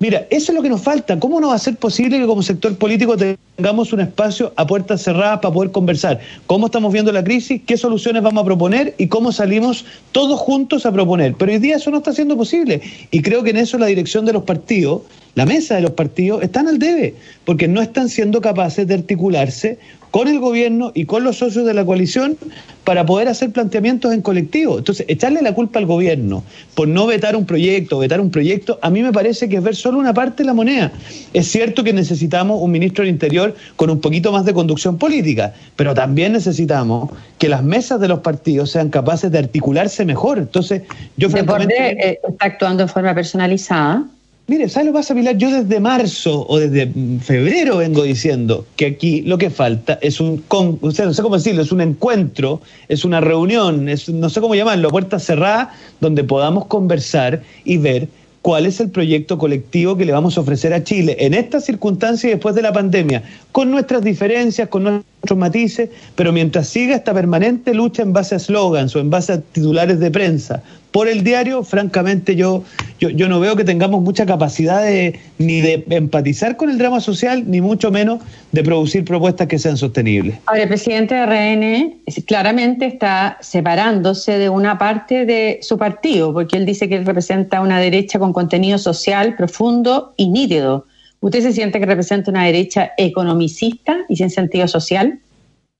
Mira, 0.00 0.26
eso 0.30 0.50
es 0.50 0.56
lo 0.56 0.62
que 0.62 0.70
nos 0.70 0.80
falta. 0.80 1.20
¿Cómo 1.20 1.42
no 1.42 1.48
va 1.48 1.56
a 1.56 1.58
ser 1.58 1.76
posible 1.76 2.18
que 2.18 2.24
como 2.24 2.42
sector 2.42 2.74
político 2.78 3.18
tengamos 3.18 3.92
un 3.92 4.00
espacio 4.00 4.50
a 4.56 4.66
puertas 4.66 5.02
cerradas 5.02 5.40
para 5.40 5.52
poder 5.52 5.72
conversar? 5.72 6.20
¿Cómo 6.46 6.66
estamos 6.66 6.90
viendo 6.90 7.12
la 7.12 7.22
crisis? 7.22 7.60
¿Qué 7.66 7.76
soluciones 7.76 8.22
vamos 8.22 8.40
a 8.40 8.46
proponer? 8.46 8.94
¿Y 8.96 9.08
cómo 9.08 9.30
salimos 9.30 9.84
todos 10.12 10.40
juntos 10.40 10.86
a 10.86 10.92
proponer? 10.92 11.34
Pero 11.34 11.52
hoy 11.52 11.58
día 11.58 11.76
eso 11.76 11.90
no 11.90 11.98
está 11.98 12.14
siendo 12.14 12.34
posible. 12.34 12.80
Y 13.10 13.20
creo 13.20 13.42
que 13.42 13.50
en 13.50 13.58
eso 13.58 13.76
la 13.76 13.84
dirección 13.86 14.24
de 14.24 14.32
los 14.32 14.44
partidos, 14.44 15.02
la 15.40 15.46
mesa 15.46 15.74
de 15.76 15.80
los 15.80 15.92
partidos, 15.92 16.42
están 16.42 16.68
al 16.68 16.78
debe, 16.78 17.14
porque 17.46 17.66
no 17.66 17.80
están 17.80 18.10
siendo 18.10 18.42
capaces 18.42 18.86
de 18.86 18.92
articularse 18.92 19.78
con 20.10 20.28
el 20.28 20.38
gobierno 20.38 20.92
y 20.94 21.06
con 21.06 21.24
los 21.24 21.38
socios 21.38 21.64
de 21.64 21.72
la 21.72 21.82
coalición 21.82 22.36
para 22.84 23.06
poder 23.06 23.26
hacer 23.28 23.50
planteamientos 23.50 24.12
en 24.12 24.20
colectivo. 24.20 24.76
Entonces, 24.76 25.06
echarle 25.08 25.40
la 25.40 25.54
culpa 25.54 25.78
al 25.78 25.86
gobierno 25.86 26.44
por 26.74 26.88
no 26.88 27.06
vetar 27.06 27.36
un 27.36 27.46
proyecto, 27.46 27.98
vetar 27.98 28.20
un 28.20 28.30
proyecto, 28.30 28.78
a 28.82 28.90
mí 28.90 29.02
me 29.02 29.14
parece 29.14 29.48
que 29.48 29.56
es 29.56 29.62
ver 29.62 29.74
solo 29.76 29.98
una 29.98 30.12
parte 30.12 30.42
de 30.42 30.46
la 30.46 30.52
moneda. 30.52 30.92
Es 31.32 31.50
cierto 31.50 31.82
que 31.84 31.94
necesitamos 31.94 32.60
un 32.60 32.70
ministro 32.70 33.02
del 33.02 33.10
Interior 33.10 33.56
con 33.76 33.88
un 33.88 34.02
poquito 34.02 34.32
más 34.32 34.44
de 34.44 34.52
conducción 34.52 34.98
política, 34.98 35.54
pero 35.74 35.94
también 35.94 36.32
necesitamos 36.32 37.12
que 37.38 37.48
las 37.48 37.62
mesas 37.62 37.98
de 37.98 38.08
los 38.08 38.18
partidos 38.18 38.72
sean 38.72 38.90
capaces 38.90 39.32
de 39.32 39.38
articularse 39.38 40.04
mejor. 40.04 40.36
Entonces, 40.36 40.82
yo 41.16 41.30
francamente... 41.30 42.08
Eh, 42.08 42.20
está 42.28 42.44
actuando 42.44 42.82
en 42.82 42.90
forma 42.90 43.14
personalizada 43.14 44.04
Mire, 44.46 44.68
¿sabes 44.68 44.86
lo 44.86 44.92
que 44.92 44.98
pasa, 44.98 45.14
Pilar? 45.14 45.36
Yo 45.36 45.50
desde 45.50 45.78
marzo 45.78 46.44
o 46.48 46.58
desde 46.58 46.90
febrero 47.20 47.76
vengo 47.76 48.02
diciendo 48.02 48.66
que 48.74 48.86
aquí 48.86 49.22
lo 49.22 49.38
que 49.38 49.48
falta 49.48 49.98
es 50.02 50.18
un, 50.20 50.42
o 50.48 50.90
sea, 50.90 51.06
no 51.06 51.14
sé 51.14 51.22
cómo 51.22 51.36
decirlo, 51.36 51.62
es 51.62 51.70
un 51.70 51.80
encuentro, 51.80 52.60
es 52.88 53.04
una 53.04 53.20
reunión, 53.20 53.88
es, 53.88 54.08
no 54.08 54.28
sé 54.28 54.40
cómo 54.40 54.56
llamarlo, 54.56 54.90
puerta 54.90 55.20
cerrada, 55.20 55.72
donde 56.00 56.24
podamos 56.24 56.66
conversar 56.66 57.42
y 57.64 57.76
ver 57.76 58.08
cuál 58.42 58.66
es 58.66 58.80
el 58.80 58.90
proyecto 58.90 59.38
colectivo 59.38 59.96
que 59.96 60.04
le 60.04 60.12
vamos 60.12 60.36
a 60.36 60.40
ofrecer 60.40 60.72
a 60.72 60.82
Chile 60.82 61.16
en 61.20 61.34
estas 61.34 61.64
circunstancias 61.64 62.24
y 62.24 62.34
después 62.34 62.54
de 62.54 62.62
la 62.62 62.72
pandemia, 62.72 63.22
con 63.52 63.70
nuestras 63.70 64.02
diferencias, 64.02 64.68
con 64.68 65.04
nuestros 65.22 65.38
matices, 65.38 65.90
pero 66.16 66.32
mientras 66.32 66.68
siga 66.68 66.96
esta 66.96 67.12
permanente 67.12 67.74
lucha 67.74 68.02
en 68.02 68.12
base 68.12 68.34
a 68.34 68.38
slogans 68.38 68.96
o 68.96 69.00
en 69.00 69.10
base 69.10 69.34
a 69.34 69.40
titulares 69.40 70.00
de 70.00 70.10
prensa 70.10 70.62
por 70.92 71.08
el 71.08 71.22
diario, 71.22 71.62
francamente 71.62 72.34
yo, 72.34 72.64
yo, 72.98 73.28
no 73.28 73.38
veo 73.38 73.54
que 73.54 73.64
tengamos 73.64 74.02
mucha 74.02 74.26
capacidad 74.26 74.82
de, 74.82 75.20
ni 75.38 75.60
de 75.60 75.84
empatizar 75.90 76.56
con 76.56 76.68
el 76.68 76.78
drama 76.78 77.00
social, 77.00 77.44
ni 77.46 77.60
mucho 77.60 77.92
menos 77.92 78.20
de 78.50 78.64
producir 78.64 79.04
propuestas 79.04 79.46
que 79.46 79.58
sean 79.58 79.76
sostenibles. 79.76 80.38
Ahora, 80.46 80.62
el 80.62 80.68
presidente 80.68 81.14
de 81.14 81.26
RN 81.26 82.22
claramente 82.26 82.86
está 82.86 83.38
separándose 83.40 84.38
de 84.38 84.48
una 84.48 84.78
parte 84.78 85.26
de 85.26 85.60
su 85.62 85.78
partido, 85.78 86.32
porque 86.32 86.56
él 86.56 86.66
dice 86.66 86.88
que 86.88 86.96
él 86.96 87.06
representa 87.06 87.60
una 87.60 87.78
derecha 87.78 88.18
con 88.18 88.32
contenido 88.32 88.76
social 88.78 89.36
profundo 89.36 90.14
y 90.16 90.28
nítido. 90.28 90.86
¿Usted 91.20 91.42
se 91.42 91.52
siente 91.52 91.78
que 91.78 91.86
representa 91.86 92.30
una 92.30 92.44
derecha 92.44 92.92
economicista 92.96 93.98
y 94.08 94.16
sin 94.16 94.30
sentido 94.30 94.66
social? 94.66 95.20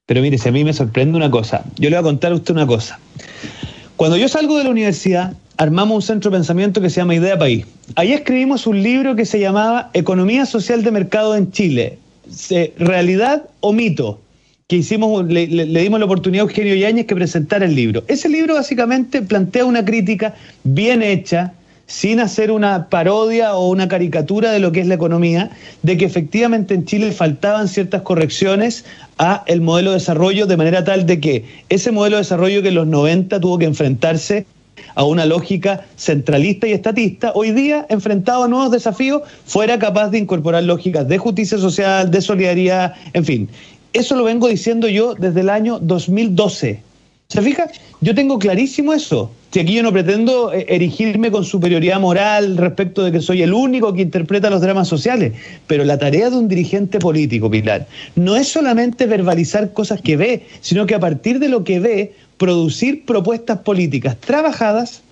Pero 0.06 0.20
mire, 0.20 0.36
si 0.38 0.48
a 0.48 0.52
mí 0.52 0.64
me 0.64 0.72
sorprende 0.72 1.16
una 1.16 1.30
cosa, 1.30 1.64
yo 1.78 1.88
le 1.88 1.96
voy 1.96 2.00
a 2.00 2.02
contar 2.02 2.32
a 2.32 2.34
usted 2.34 2.52
una 2.52 2.66
cosa. 2.66 2.98
Cuando 3.96 4.16
yo 4.16 4.28
salgo 4.28 4.58
de 4.58 4.64
la 4.64 4.70
universidad, 4.70 5.34
armamos 5.56 5.96
un 5.96 6.02
centro 6.02 6.30
de 6.30 6.36
pensamiento 6.38 6.80
que 6.80 6.90
se 6.90 6.96
llama 6.96 7.14
Idea 7.14 7.38
País. 7.38 7.66
Ahí 7.96 8.12
escribimos 8.12 8.66
un 8.66 8.82
libro 8.82 9.16
que 9.16 9.24
se 9.24 9.40
llamaba 9.40 9.90
Economía 9.94 10.46
Social 10.46 10.82
de 10.82 10.90
Mercado 10.90 11.36
en 11.36 11.52
Chile, 11.52 11.98
realidad 12.78 13.44
o 13.60 13.72
mito, 13.72 14.20
que 14.68 14.76
hicimos, 14.76 15.26
le, 15.26 15.46
dimos 15.46 15.98
la 16.00 16.06
oportunidad 16.06 16.44
a 16.44 16.48
Eugenio 16.48 16.74
Yáñez 16.74 17.06
que 17.06 17.14
presentara 17.14 17.64
el 17.64 17.74
libro. 17.74 18.04
Ese 18.08 18.28
libro 18.28 18.54
básicamente 18.54 19.20
plantea 19.20 19.64
una 19.64 19.84
crítica 19.84 20.34
bien 20.64 21.02
hecha, 21.02 21.54
sin 21.90 22.20
hacer 22.20 22.52
una 22.52 22.88
parodia 22.88 23.56
o 23.56 23.68
una 23.68 23.88
caricatura 23.88 24.52
de 24.52 24.60
lo 24.60 24.70
que 24.70 24.80
es 24.80 24.86
la 24.86 24.94
economía, 24.94 25.50
de 25.82 25.96
que 25.96 26.04
efectivamente 26.04 26.72
en 26.72 26.84
Chile 26.84 27.10
faltaban 27.10 27.66
ciertas 27.66 28.02
correcciones 28.02 28.84
a 29.18 29.42
el 29.48 29.60
modelo 29.60 29.90
de 29.90 29.96
desarrollo 29.96 30.46
de 30.46 30.56
manera 30.56 30.84
tal 30.84 31.04
de 31.04 31.18
que 31.18 31.44
ese 31.68 31.90
modelo 31.90 32.16
de 32.16 32.22
desarrollo 32.22 32.62
que 32.62 32.68
en 32.68 32.76
los 32.76 32.86
90 32.86 33.40
tuvo 33.40 33.58
que 33.58 33.64
enfrentarse 33.64 34.46
a 34.94 35.04
una 35.04 35.26
lógica 35.26 35.84
centralista 35.96 36.68
y 36.68 36.72
estatista, 36.74 37.32
hoy 37.34 37.50
día, 37.50 37.86
enfrentado 37.88 38.44
a 38.44 38.48
nuevos 38.48 38.70
desafíos, 38.70 39.22
fuera 39.44 39.76
capaz 39.80 40.10
de 40.10 40.18
incorporar 40.18 40.62
lógicas 40.62 41.08
de 41.08 41.18
justicia 41.18 41.58
social, 41.58 42.08
de 42.08 42.20
solidaridad, 42.20 42.94
en 43.14 43.24
fin. 43.24 43.48
Eso 43.92 44.14
lo 44.14 44.22
vengo 44.22 44.46
diciendo 44.46 44.86
yo 44.86 45.16
desde 45.16 45.40
el 45.40 45.50
año 45.50 45.80
2012. 45.80 46.82
¿Se 47.26 47.42
fija? 47.42 47.68
Yo 48.00 48.14
tengo 48.14 48.38
clarísimo 48.38 48.92
eso. 48.92 49.32
Si 49.52 49.58
aquí 49.58 49.74
yo 49.74 49.82
no 49.82 49.92
pretendo 49.92 50.52
eh, 50.52 50.64
erigirme 50.68 51.32
con 51.32 51.44
superioridad 51.44 51.98
moral 51.98 52.56
respecto 52.56 53.02
de 53.02 53.10
que 53.10 53.20
soy 53.20 53.42
el 53.42 53.52
único 53.52 53.92
que 53.92 54.02
interpreta 54.02 54.48
los 54.48 54.60
dramas 54.60 54.86
sociales, 54.86 55.32
pero 55.66 55.84
la 55.84 55.98
tarea 55.98 56.30
de 56.30 56.36
un 56.36 56.46
dirigente 56.46 57.00
político, 57.00 57.50
Pilar, 57.50 57.88
no 58.14 58.36
es 58.36 58.46
solamente 58.46 59.06
verbalizar 59.06 59.72
cosas 59.72 60.00
que 60.00 60.16
ve, 60.16 60.46
sino 60.60 60.86
que 60.86 60.94
a 60.94 61.00
partir 61.00 61.40
de 61.40 61.48
lo 61.48 61.64
que 61.64 61.80
ve, 61.80 62.14
producir 62.38 63.04
propuestas 63.04 63.58
políticas 63.58 64.16
trabajadas 64.18 65.02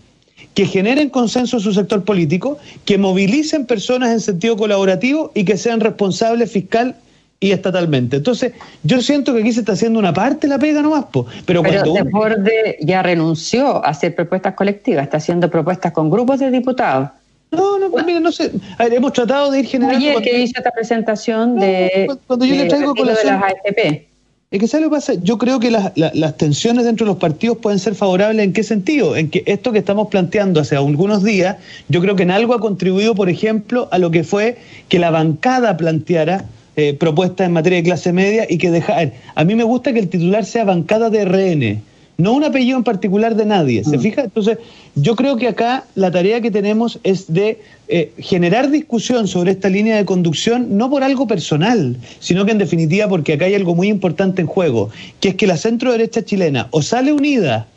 que 0.54 0.66
generen 0.66 1.10
consenso 1.10 1.56
en 1.56 1.62
su 1.62 1.72
sector 1.72 2.04
político, 2.04 2.58
que 2.84 2.96
movilicen 2.96 3.66
personas 3.66 4.10
en 4.10 4.20
sentido 4.20 4.56
colaborativo 4.56 5.32
y 5.34 5.44
que 5.44 5.56
sean 5.56 5.80
responsables 5.80 6.50
fiscal 6.50 6.94
y 7.40 7.52
estatalmente. 7.52 8.16
Entonces, 8.16 8.52
yo 8.82 9.00
siento 9.00 9.32
que 9.32 9.40
aquí 9.40 9.52
se 9.52 9.60
está 9.60 9.72
haciendo 9.72 9.98
una 9.98 10.12
parte 10.12 10.48
la 10.48 10.58
pega 10.58 10.82
nomás, 10.82 11.04
po. 11.06 11.26
pero, 11.46 11.62
pero 11.62 11.82
cuando 12.10 12.50
ya 12.80 13.02
renunció 13.02 13.84
a 13.84 13.90
hacer 13.90 14.14
propuestas 14.14 14.54
colectivas, 14.54 15.04
está 15.04 15.18
haciendo 15.18 15.48
propuestas 15.48 15.92
con 15.92 16.10
grupos 16.10 16.40
de 16.40 16.50
diputados. 16.50 17.10
No, 17.50 17.78
no, 17.78 17.90
pues 17.90 18.04
mira, 18.04 18.20
no 18.20 18.30
sé. 18.30 18.50
A 18.76 18.84
ver, 18.84 18.94
hemos 18.94 19.12
tratado 19.12 19.50
de 19.50 19.60
ir 19.60 19.66
generando. 19.66 19.98
Ayer 19.98 20.20
que 20.22 20.38
hice 20.38 20.54
esta 20.56 20.70
presentación 20.70 21.58
de. 21.58 22.08
Cuando 22.26 22.44
yo 22.44 22.54
le 22.54 22.66
traigo 22.66 22.92
de 22.92 23.04
las 23.04 23.24
AFP. 23.24 24.08
Es 24.50 24.60
que 24.60 24.66
¿sabes 24.66 24.84
lo 24.84 24.90
que 24.90 24.96
pasa? 24.96 25.12
Yo 25.14 25.36
creo 25.36 25.60
que 25.60 25.70
las, 25.70 25.92
las, 25.94 26.36
tensiones 26.38 26.86
dentro 26.86 27.04
de 27.04 27.12
los 27.12 27.18
partidos 27.18 27.58
pueden 27.58 27.78
ser 27.78 27.94
favorables 27.94 28.42
en 28.42 28.54
qué 28.54 28.62
sentido? 28.62 29.14
En 29.14 29.28
que 29.28 29.42
esto 29.44 29.72
que 29.72 29.78
estamos 29.78 30.08
planteando 30.08 30.60
hace 30.60 30.74
algunos 30.74 31.22
días, 31.22 31.56
yo 31.90 32.00
creo 32.00 32.16
que 32.16 32.22
en 32.22 32.30
algo 32.30 32.54
ha 32.54 32.60
contribuido, 32.60 33.14
por 33.14 33.28
ejemplo, 33.28 33.88
a 33.92 33.98
lo 33.98 34.10
que 34.10 34.24
fue 34.24 34.56
que 34.88 34.98
la 34.98 35.10
bancada 35.10 35.76
planteara 35.76 36.46
eh, 36.78 36.94
propuestas 36.94 37.48
en 37.48 37.52
materia 37.52 37.78
de 37.78 37.82
clase 37.82 38.12
media 38.12 38.46
y 38.48 38.56
que 38.56 38.70
dejar. 38.70 39.12
A 39.34 39.42
mí 39.42 39.56
me 39.56 39.64
gusta 39.64 39.92
que 39.92 39.98
el 39.98 40.08
titular 40.08 40.44
sea 40.44 40.62
bancada 40.62 41.10
de 41.10 41.24
RN 41.24 41.82
no 42.18 42.32
un 42.32 42.44
apellido 42.44 42.76
en 42.76 42.84
particular 42.84 43.36
de 43.36 43.46
nadie, 43.46 43.84
¿se 43.84 43.96
mm. 43.96 44.00
fija? 44.00 44.22
Entonces, 44.22 44.58
yo 44.96 45.14
creo 45.14 45.36
que 45.36 45.46
acá 45.46 45.84
la 45.94 46.10
tarea 46.10 46.40
que 46.40 46.50
tenemos 46.50 46.98
es 47.04 47.32
de 47.32 47.60
eh, 47.88 48.12
generar 48.18 48.70
discusión 48.70 49.28
sobre 49.28 49.52
esta 49.52 49.68
línea 49.68 49.96
de 49.96 50.04
conducción, 50.04 50.76
no 50.76 50.90
por 50.90 51.04
algo 51.04 51.28
personal, 51.28 51.96
sino 52.18 52.44
que 52.44 52.52
en 52.52 52.58
definitiva 52.58 53.08
porque 53.08 53.32
acá 53.34 53.46
hay 53.46 53.54
algo 53.54 53.74
muy 53.74 53.88
importante 53.88 54.40
en 54.42 54.48
juego, 54.48 54.90
que 55.20 55.30
es 55.30 55.34
que 55.36 55.46
la 55.46 55.56
centro 55.56 55.92
derecha 55.92 56.24
chilena 56.24 56.68
o 56.72 56.82
sale 56.82 57.12
unida 57.12 57.68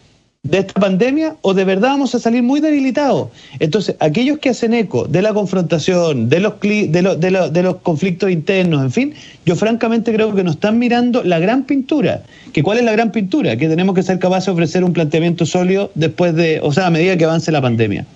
de 0.43 0.58
esta 0.58 0.82
pandemia 0.82 1.36
o 1.41 1.54
de 1.54 1.63
verdad 1.65 1.89
vamos 1.89 2.15
a 2.15 2.19
salir 2.19 2.41
muy 2.41 2.62
debilitados. 2.62 3.30
Entonces, 3.60 3.95
aquellos 3.99 4.39
que 4.39 4.49
hacen 4.49 4.73
eco 4.73 5.06
de 5.06 5.21
la 5.21 5.36
confrontación, 5.36 6.30
de 6.30 6.39
los, 6.39 6.60
de, 6.60 6.88
de, 6.89 7.49
de 7.51 7.63
los 7.63 7.75
conflictos 7.77 8.32
internos, 8.32 8.82
en 8.82 8.91
fin, 8.91 9.13
yo 9.45 9.56
francamente 9.56 10.12
creo 10.12 10.34
que 10.34 10.43
nos 10.43 10.56
están 10.56 10.80
mirando 10.80 11.23
la 11.23 11.38
gran 11.38 11.63
pintura. 11.65 12.23
¿Que 12.54 12.63
¿Cuál 12.63 12.80
es 12.80 12.86
la 12.86 12.91
gran 12.91 13.12
pintura? 13.12 13.56
Que 13.56 13.69
tenemos 13.69 13.93
que 13.93 14.01
ser 14.01 14.17
capaces 14.17 14.47
de 14.47 14.54
ofrecer 14.54 14.84
un 14.84 14.93
planteamiento 14.93 15.45
sólido 15.45 15.91
después 15.93 16.34
de, 16.34 16.60
o 16.63 16.71
sea, 16.73 16.88
a 16.88 16.89
medida 16.89 17.15
que 17.17 17.25
avance 17.25 17.51
la 17.51 17.62
pandemia. 17.62 18.08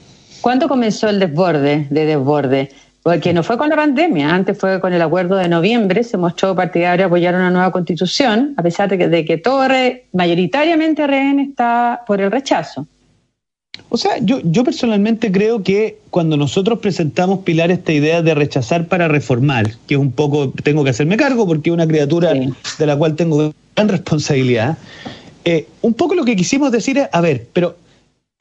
¿Cuándo 0.41 0.67
comenzó 0.67 1.09
el 1.09 1.19
desborde 1.19 1.87
de 1.91 2.05
desborde? 2.05 2.69
Porque 3.05 3.33
no 3.33 3.43
fue 3.43 3.55
con 3.59 3.69
la 3.69 3.75
pandemia, 3.75 4.33
antes 4.33 4.57
fue 4.57 4.81
con 4.81 4.91
el 4.91 4.99
acuerdo 4.99 5.35
de 5.35 5.47
noviembre, 5.47 6.03
se 6.03 6.17
mostró 6.17 6.55
partidario 6.55 7.05
apoyar 7.05 7.35
una 7.35 7.51
nueva 7.51 7.71
constitución, 7.71 8.55
a 8.57 8.63
pesar 8.63 8.89
de 8.89 8.97
que, 8.97 9.07
de 9.07 9.23
que 9.23 9.37
todo 9.37 9.67
mayoritariamente 10.11 11.05
RN 11.05 11.39
está 11.39 12.01
por 12.07 12.19
el 12.19 12.31
rechazo. 12.31 12.87
O 13.89 13.97
sea, 13.97 14.17
yo, 14.17 14.39
yo 14.43 14.63
personalmente 14.63 15.31
creo 15.31 15.61
que 15.61 15.99
cuando 16.09 16.35
nosotros 16.35 16.79
presentamos, 16.79 17.43
Pilar, 17.43 17.69
esta 17.69 17.93
idea 17.93 18.23
de 18.23 18.33
rechazar 18.33 18.87
para 18.87 19.07
reformar, 19.07 19.73
que 19.85 19.93
es 19.93 19.99
un 19.99 20.11
poco, 20.11 20.51
tengo 20.63 20.83
que 20.83 20.89
hacerme 20.89 21.15
cargo 21.15 21.45
porque 21.45 21.69
es 21.69 21.75
una 21.75 21.85
criatura 21.85 22.33
de 22.33 22.85
la 22.87 22.97
cual 22.97 23.15
tengo 23.15 23.53
gran 23.75 23.87
responsabilidad, 23.87 24.79
eh, 25.43 25.67
un 25.83 25.93
poco 25.93 26.15
lo 26.15 26.25
que 26.25 26.35
quisimos 26.35 26.71
decir 26.71 26.97
es, 26.97 27.07
a 27.11 27.21
ver, 27.21 27.45
pero 27.53 27.75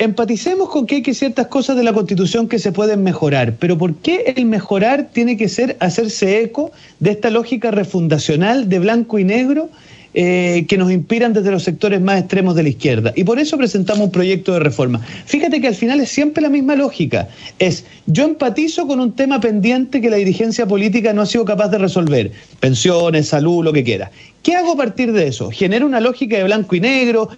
Empaticemos 0.00 0.70
con 0.70 0.88
que 0.88 0.96
hay 0.96 1.02
que 1.02 1.14
ciertas 1.14 1.46
cosas 1.46 1.76
de 1.76 1.84
la 1.84 1.92
Constitución 1.92 2.48
que 2.48 2.58
se 2.58 2.72
pueden 2.72 3.04
mejorar, 3.04 3.54
pero 3.60 3.78
¿por 3.78 3.94
qué 3.94 4.34
el 4.34 4.44
mejorar 4.44 5.10
tiene 5.12 5.36
que 5.36 5.48
ser 5.48 5.76
hacerse 5.78 6.40
eco 6.40 6.72
de 6.98 7.12
esta 7.12 7.30
lógica 7.30 7.70
refundacional 7.70 8.68
de 8.68 8.80
blanco 8.80 9.20
y 9.20 9.24
negro 9.24 9.70
eh, 10.12 10.66
que 10.68 10.78
nos 10.78 10.90
inspiran 10.90 11.32
desde 11.32 11.52
los 11.52 11.62
sectores 11.62 12.00
más 12.00 12.18
extremos 12.18 12.56
de 12.56 12.64
la 12.64 12.70
izquierda? 12.70 13.12
Y 13.14 13.22
por 13.22 13.38
eso 13.38 13.56
presentamos 13.56 14.06
un 14.06 14.10
proyecto 14.10 14.52
de 14.54 14.58
reforma. 14.58 14.98
Fíjate 15.26 15.60
que 15.60 15.68
al 15.68 15.76
final 15.76 16.00
es 16.00 16.08
siempre 16.08 16.42
la 16.42 16.48
misma 16.48 16.74
lógica. 16.74 17.28
Es, 17.60 17.84
yo 18.06 18.24
empatizo 18.24 18.88
con 18.88 18.98
un 18.98 19.12
tema 19.12 19.38
pendiente 19.38 20.00
que 20.00 20.10
la 20.10 20.16
dirigencia 20.16 20.66
política 20.66 21.12
no 21.12 21.22
ha 21.22 21.26
sido 21.26 21.44
capaz 21.44 21.68
de 21.68 21.78
resolver. 21.78 22.32
Pensiones, 22.58 23.28
salud, 23.28 23.62
lo 23.62 23.72
que 23.72 23.84
quiera. 23.84 24.10
¿Qué 24.42 24.56
hago 24.56 24.72
a 24.72 24.76
partir 24.76 25.12
de 25.12 25.28
eso? 25.28 25.52
Genero 25.52 25.86
una 25.86 26.00
lógica 26.00 26.36
de 26.36 26.42
blanco 26.42 26.74
y 26.74 26.80
negro, 26.80 27.30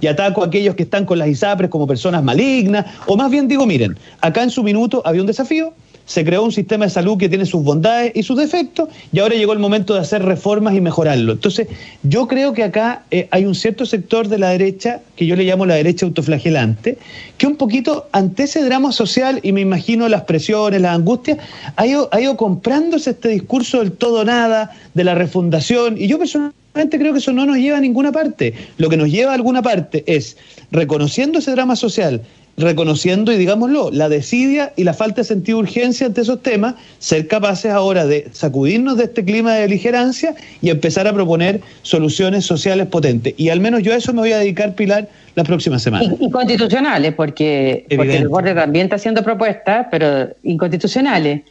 y 0.00 0.06
ataco 0.06 0.42
a 0.42 0.46
aquellos 0.46 0.74
que 0.74 0.84
están 0.84 1.04
con 1.04 1.18
las 1.18 1.28
ISAPRES 1.28 1.70
como 1.70 1.86
personas 1.86 2.22
malignas, 2.22 2.86
o 3.06 3.16
más 3.16 3.30
bien 3.30 3.48
digo, 3.48 3.66
miren, 3.66 3.96
acá 4.20 4.42
en 4.42 4.50
su 4.50 4.62
minuto 4.62 5.02
había 5.04 5.20
un 5.20 5.26
desafío, 5.26 5.72
se 6.04 6.24
creó 6.24 6.42
un 6.42 6.52
sistema 6.52 6.84
de 6.84 6.90
salud 6.90 7.16
que 7.16 7.28
tiene 7.28 7.46
sus 7.46 7.62
bondades 7.62 8.12
y 8.14 8.22
sus 8.22 8.36
defectos, 8.36 8.88
y 9.12 9.20
ahora 9.20 9.34
llegó 9.34 9.52
el 9.52 9.58
momento 9.58 9.94
de 9.94 10.00
hacer 10.00 10.24
reformas 10.24 10.74
y 10.74 10.80
mejorarlo. 10.80 11.32
Entonces, 11.32 11.68
yo 12.02 12.26
creo 12.26 12.52
que 12.52 12.64
acá 12.64 13.04
eh, 13.10 13.28
hay 13.30 13.44
un 13.44 13.54
cierto 13.54 13.86
sector 13.86 14.28
de 14.28 14.38
la 14.38 14.50
derecha, 14.50 15.00
que 15.16 15.26
yo 15.26 15.36
le 15.36 15.44
llamo 15.44 15.64
la 15.64 15.74
derecha 15.74 16.04
autoflagelante, 16.06 16.98
que 17.38 17.46
un 17.46 17.56
poquito 17.56 18.08
ante 18.12 18.44
ese 18.44 18.64
drama 18.64 18.92
social, 18.92 19.40
y 19.42 19.52
me 19.52 19.60
imagino 19.60 20.08
las 20.08 20.22
presiones, 20.22 20.80
las 20.80 20.94
angustias, 20.94 21.38
ha 21.76 21.86
ido, 21.86 22.08
ha 22.12 22.20
ido 22.20 22.36
comprándose 22.36 23.10
este 23.10 23.28
discurso 23.28 23.78
del 23.78 23.92
todo 23.92 24.24
nada, 24.24 24.72
de 24.94 25.04
la 25.04 25.14
refundación, 25.14 25.96
y 25.98 26.08
yo 26.08 26.18
personalmente 26.18 26.61
creo 26.72 27.12
que 27.12 27.18
eso 27.18 27.32
no 27.32 27.46
nos 27.46 27.56
lleva 27.56 27.78
a 27.78 27.80
ninguna 27.80 28.12
parte. 28.12 28.54
Lo 28.78 28.88
que 28.88 28.96
nos 28.96 29.10
lleva 29.10 29.32
a 29.32 29.34
alguna 29.34 29.62
parte 29.62 30.04
es, 30.06 30.36
reconociendo 30.70 31.38
ese 31.38 31.52
drama 31.52 31.76
social, 31.76 32.22
reconociendo, 32.56 33.32
y 33.32 33.36
digámoslo, 33.36 33.90
la 33.90 34.08
desidia 34.08 34.72
y 34.76 34.84
la 34.84 34.92
falta 34.92 35.22
de 35.22 35.24
sentido 35.24 35.58
de 35.58 35.64
urgencia 35.64 36.06
ante 36.06 36.20
esos 36.20 36.42
temas, 36.42 36.74
ser 36.98 37.26
capaces 37.26 37.72
ahora 37.72 38.06
de 38.06 38.28
sacudirnos 38.32 38.98
de 38.98 39.04
este 39.04 39.24
clima 39.24 39.54
de 39.54 39.62
beligerancia 39.62 40.34
y 40.60 40.70
empezar 40.70 41.06
a 41.06 41.12
proponer 41.12 41.60
soluciones 41.82 42.44
sociales 42.44 42.86
potentes. 42.86 43.34
Y 43.36 43.48
al 43.48 43.60
menos 43.60 43.82
yo 43.82 43.92
a 43.92 43.96
eso 43.96 44.12
me 44.12 44.20
voy 44.20 44.32
a 44.32 44.38
dedicar, 44.38 44.74
Pilar, 44.74 45.08
la 45.34 45.44
próxima 45.44 45.78
semana. 45.78 46.04
Inconstitucionales, 46.20 47.14
porque, 47.14 47.86
porque 47.96 48.18
el 48.18 48.28
borde 48.28 48.54
también 48.54 48.84
está 48.84 48.96
haciendo 48.96 49.22
propuestas, 49.22 49.86
pero 49.90 50.28
inconstitucionales. 50.42 51.42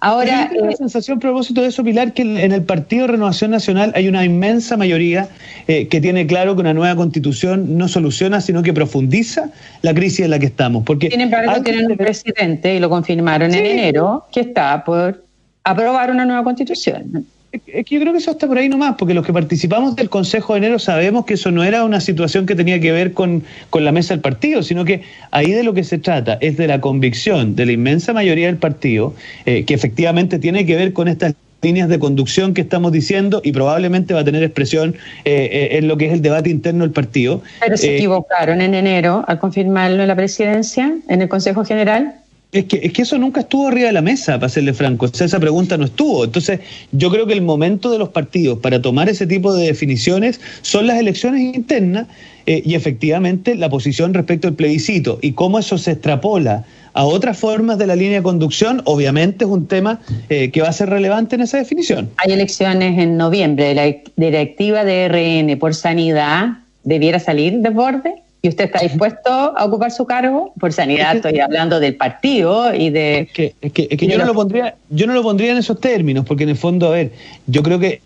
Ahora, 0.00 0.50
la 0.54 0.70
eh, 0.70 0.76
sensación 0.76 1.18
a 1.18 1.20
propósito 1.20 1.60
de 1.60 1.68
eso, 1.68 1.82
Pilar, 1.82 2.12
que 2.12 2.22
en 2.22 2.52
el 2.52 2.62
Partido 2.62 3.08
Renovación 3.08 3.50
Nacional 3.50 3.92
hay 3.96 4.06
una 4.06 4.24
inmensa 4.24 4.76
mayoría 4.76 5.28
eh, 5.66 5.88
que 5.88 6.00
tiene 6.00 6.26
claro 6.26 6.54
que 6.54 6.60
una 6.60 6.72
nueva 6.72 6.94
constitución 6.94 7.76
no 7.76 7.88
soluciona, 7.88 8.40
sino 8.40 8.62
que 8.62 8.72
profundiza 8.72 9.50
la 9.82 9.92
crisis 9.94 10.20
en 10.20 10.30
la 10.30 10.38
que 10.38 10.46
estamos. 10.46 10.84
Porque 10.84 11.10
Sin 11.10 11.20
embargo, 11.20 11.62
tienen 11.62 11.90
un 11.90 11.96
presidente, 11.96 12.76
y 12.76 12.78
lo 12.78 12.88
confirmaron 12.88 13.52
en 13.52 13.66
enero, 13.66 14.26
que 14.30 14.40
está 14.40 14.84
por 14.84 15.24
aprobar 15.64 16.12
una 16.12 16.24
nueva 16.24 16.44
constitución. 16.44 17.26
Es 17.52 17.84
que 17.86 17.94
yo 17.94 18.00
creo 18.00 18.12
que 18.12 18.18
eso 18.18 18.30
está 18.30 18.46
por 18.46 18.58
ahí 18.58 18.68
nomás, 18.68 18.96
porque 18.98 19.14
los 19.14 19.24
que 19.24 19.32
participamos 19.32 19.96
del 19.96 20.10
Consejo 20.10 20.52
de 20.52 20.58
Enero 20.58 20.78
sabemos 20.78 21.24
que 21.24 21.34
eso 21.34 21.50
no 21.50 21.64
era 21.64 21.82
una 21.84 22.00
situación 22.00 22.44
que 22.44 22.54
tenía 22.54 22.78
que 22.78 22.92
ver 22.92 23.12
con, 23.12 23.42
la 23.72 23.92
mesa 23.92 24.12
del 24.12 24.20
partido, 24.20 24.62
sino 24.62 24.84
que 24.84 25.02
ahí 25.30 25.52
de 25.52 25.62
lo 25.62 25.72
que 25.72 25.84
se 25.84 25.98
trata 25.98 26.36
es 26.40 26.58
de 26.58 26.66
la 26.66 26.80
convicción 26.80 27.56
de 27.56 27.66
la 27.66 27.72
inmensa 27.72 28.12
mayoría 28.12 28.46
del 28.46 28.58
partido, 28.58 29.14
eh, 29.46 29.64
que 29.64 29.72
efectivamente 29.72 30.38
tiene 30.38 30.66
que 30.66 30.76
ver 30.76 30.92
con 30.92 31.08
estas 31.08 31.34
líneas 31.62 31.88
de 31.88 31.98
conducción 31.98 32.54
que 32.54 32.60
estamos 32.60 32.92
diciendo 32.92 33.40
y 33.42 33.52
probablemente 33.52 34.14
va 34.14 34.20
a 34.20 34.24
tener 34.24 34.42
expresión 34.42 34.94
eh, 35.24 35.48
eh, 35.50 35.78
en 35.78 35.88
lo 35.88 35.96
que 35.96 36.06
es 36.06 36.12
el 36.12 36.22
debate 36.22 36.50
interno 36.50 36.84
del 36.84 36.92
partido. 36.92 37.42
Pero 37.60 37.76
se 37.76 37.96
equivocaron 37.96 38.60
en 38.60 38.74
enero 38.74 39.24
al 39.26 39.38
confirmarlo 39.38 40.02
en 40.02 40.08
la 40.08 40.16
presidencia, 40.16 40.96
en 41.08 41.22
el 41.22 41.28
Consejo 41.28 41.64
General. 41.64 42.14
Es 42.50 42.64
que, 42.64 42.80
es 42.82 42.94
que 42.94 43.02
eso 43.02 43.18
nunca 43.18 43.40
estuvo 43.40 43.68
arriba 43.68 43.88
de 43.88 43.92
la 43.92 44.00
mesa, 44.00 44.38
para 44.38 44.48
serle 44.48 44.72
franco. 44.72 45.04
esa 45.04 45.38
pregunta 45.38 45.76
no 45.76 45.84
estuvo. 45.84 46.24
Entonces, 46.24 46.60
yo 46.92 47.10
creo 47.10 47.26
que 47.26 47.34
el 47.34 47.42
momento 47.42 47.90
de 47.90 47.98
los 47.98 48.08
partidos 48.08 48.58
para 48.60 48.80
tomar 48.80 49.10
ese 49.10 49.26
tipo 49.26 49.54
de 49.54 49.66
definiciones 49.66 50.40
son 50.62 50.86
las 50.86 50.98
elecciones 50.98 51.54
internas 51.54 52.06
eh, 52.46 52.62
y 52.64 52.74
efectivamente 52.74 53.54
la 53.54 53.68
posición 53.68 54.14
respecto 54.14 54.48
al 54.48 54.54
plebiscito 54.54 55.18
y 55.20 55.32
cómo 55.32 55.58
eso 55.58 55.76
se 55.76 55.92
extrapola 55.92 56.64
a 56.94 57.04
otras 57.04 57.38
formas 57.38 57.76
de 57.76 57.86
la 57.86 57.94
línea 57.94 58.16
de 58.16 58.22
conducción, 58.22 58.80
obviamente 58.84 59.44
es 59.44 59.50
un 59.50 59.66
tema 59.66 60.00
eh, 60.30 60.50
que 60.50 60.62
va 60.62 60.68
a 60.68 60.72
ser 60.72 60.88
relevante 60.88 61.36
en 61.36 61.42
esa 61.42 61.58
definición. 61.58 62.10
Hay 62.16 62.32
elecciones 62.32 62.98
en 62.98 63.16
noviembre. 63.16 63.74
¿La 63.74 63.94
directiva 64.16 64.84
de 64.84 65.08
RN 65.08 65.58
por 65.58 65.74
sanidad 65.74 66.58
debiera 66.82 67.20
salir 67.20 67.58
de 67.58 67.70
borde? 67.70 68.14
¿Y 68.40 68.48
usted 68.48 68.66
está 68.66 68.80
dispuesto 68.80 69.30
a 69.30 69.64
ocupar 69.64 69.90
su 69.90 70.06
cargo? 70.06 70.52
Por 70.60 70.72
sanidad 70.72 71.16
estoy 71.16 71.40
hablando 71.40 71.80
del 71.80 71.96
partido 71.96 72.72
y 72.72 72.90
de... 72.90 73.20
Es 73.20 73.32
que, 73.32 73.54
es 73.60 73.72
que, 73.72 74.06
yo, 74.06 74.16
no 74.16 74.26
lo 74.26 74.34
pondría, 74.34 74.76
yo 74.90 75.06
no 75.08 75.14
lo 75.14 75.22
pondría 75.22 75.50
en 75.50 75.58
esos 75.58 75.80
términos, 75.80 76.24
porque 76.24 76.44
en 76.44 76.50
el 76.50 76.56
fondo, 76.56 76.86
a 76.86 76.90
ver, 76.90 77.10
yo 77.46 77.64
creo 77.64 77.80
que 77.80 78.00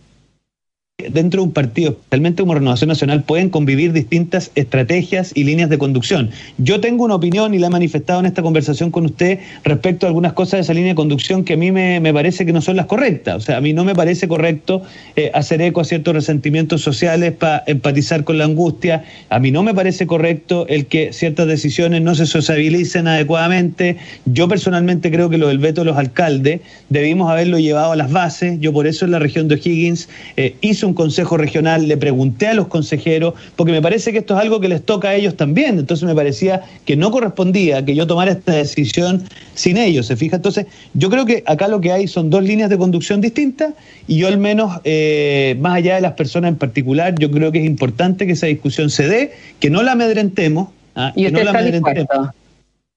dentro 1.10 1.40
de 1.40 1.48
un 1.48 1.52
partido, 1.52 1.90
especialmente 1.92 2.42
como 2.42 2.54
Renovación 2.54 2.88
Nacional, 2.88 3.22
pueden 3.22 3.50
convivir 3.50 3.92
distintas 3.92 4.50
estrategias 4.54 5.32
y 5.34 5.44
líneas 5.44 5.70
de 5.70 5.78
conducción. 5.78 6.30
Yo 6.58 6.80
tengo 6.80 7.04
una 7.04 7.14
opinión 7.14 7.54
y 7.54 7.58
la 7.58 7.68
he 7.68 7.70
manifestado 7.70 8.20
en 8.20 8.26
esta 8.26 8.42
conversación 8.42 8.90
con 8.90 9.06
usted 9.06 9.38
respecto 9.64 10.06
a 10.06 10.08
algunas 10.08 10.32
cosas 10.32 10.52
de 10.52 10.60
esa 10.60 10.74
línea 10.74 10.90
de 10.90 10.94
conducción 10.94 11.44
que 11.44 11.54
a 11.54 11.56
mí 11.56 11.72
me, 11.72 12.12
parece 12.12 12.46
que 12.46 12.52
no 12.52 12.60
son 12.60 12.76
las 12.76 12.86
correctas. 12.86 13.36
O 13.36 13.40
sea, 13.40 13.56
a 13.56 13.60
mí 13.60 13.72
no 13.72 13.84
me 13.84 13.94
parece 13.94 14.28
correcto 14.28 14.82
eh, 15.16 15.30
hacer 15.34 15.62
eco 15.62 15.80
a 15.80 15.84
ciertos 15.84 16.14
resentimientos 16.14 16.82
sociales 16.82 17.32
para 17.32 17.62
empatizar 17.66 18.24
con 18.24 18.38
la 18.38 18.44
angustia. 18.44 19.04
A 19.28 19.38
mí 19.38 19.50
no 19.50 19.62
me 19.62 19.74
parece 19.74 20.06
correcto 20.06 20.66
el 20.68 20.86
que 20.86 21.12
ciertas 21.12 21.46
decisiones 21.46 22.02
no 22.02 22.14
se 22.14 22.26
sociabilicen 22.26 23.06
adecuadamente. 23.06 23.96
Yo 24.24 24.48
personalmente 24.48 25.10
creo 25.10 25.30
que 25.30 25.38
lo 25.38 25.48
del 25.48 25.58
veto 25.58 25.82
de 25.82 25.86
los 25.86 25.96
alcaldes 25.96 26.60
debimos 26.88 27.30
haberlo 27.30 27.58
llevado 27.58 27.92
a 27.92 27.96
las 27.96 28.10
bases. 28.10 28.60
Yo 28.60 28.72
por 28.72 28.86
eso 28.86 29.04
en 29.04 29.12
la 29.12 29.18
región 29.18 29.48
de 29.48 29.56
O'Higgins 29.56 30.08
eh, 30.36 30.56
hice 30.60 30.86
un 30.86 30.91
consejo 30.94 31.36
regional, 31.36 31.88
le 31.88 31.96
pregunté 31.96 32.48
a 32.48 32.54
los 32.54 32.68
consejeros, 32.68 33.34
porque 33.56 33.72
me 33.72 33.82
parece 33.82 34.12
que 34.12 34.18
esto 34.18 34.34
es 34.34 34.40
algo 34.40 34.60
que 34.60 34.68
les 34.68 34.84
toca 34.84 35.10
a 35.10 35.14
ellos 35.14 35.36
también, 35.36 35.78
entonces 35.78 36.06
me 36.06 36.14
parecía 36.14 36.62
que 36.84 36.96
no 36.96 37.10
correspondía 37.10 37.84
que 37.84 37.94
yo 37.94 38.06
tomara 38.06 38.32
esta 38.32 38.52
decisión 38.52 39.22
sin 39.54 39.76
ellos, 39.76 40.06
¿se 40.06 40.16
fija? 40.16 40.36
Entonces, 40.36 40.66
yo 40.94 41.10
creo 41.10 41.26
que 41.26 41.42
acá 41.46 41.68
lo 41.68 41.80
que 41.80 41.92
hay 41.92 42.08
son 42.08 42.30
dos 42.30 42.42
líneas 42.42 42.70
de 42.70 42.78
conducción 42.78 43.20
distintas 43.20 43.74
y 44.06 44.18
yo 44.18 44.28
al 44.28 44.38
menos, 44.38 44.80
eh, 44.84 45.56
más 45.60 45.76
allá 45.76 45.96
de 45.96 46.00
las 46.00 46.12
personas 46.12 46.48
en 46.48 46.56
particular, 46.56 47.14
yo 47.18 47.30
creo 47.30 47.52
que 47.52 47.58
es 47.58 47.66
importante 47.66 48.26
que 48.26 48.32
esa 48.32 48.46
discusión 48.46 48.90
se 48.90 49.08
dé, 49.08 49.32
que 49.60 49.70
no 49.70 49.82
la 49.82 49.92
amedrentemos. 49.92 50.68
¿ah? 50.94 51.12
¿Y 51.14 51.26
usted 51.26 51.44
no 51.44 51.50
está 51.50 51.62
dispuesto? 51.62 52.32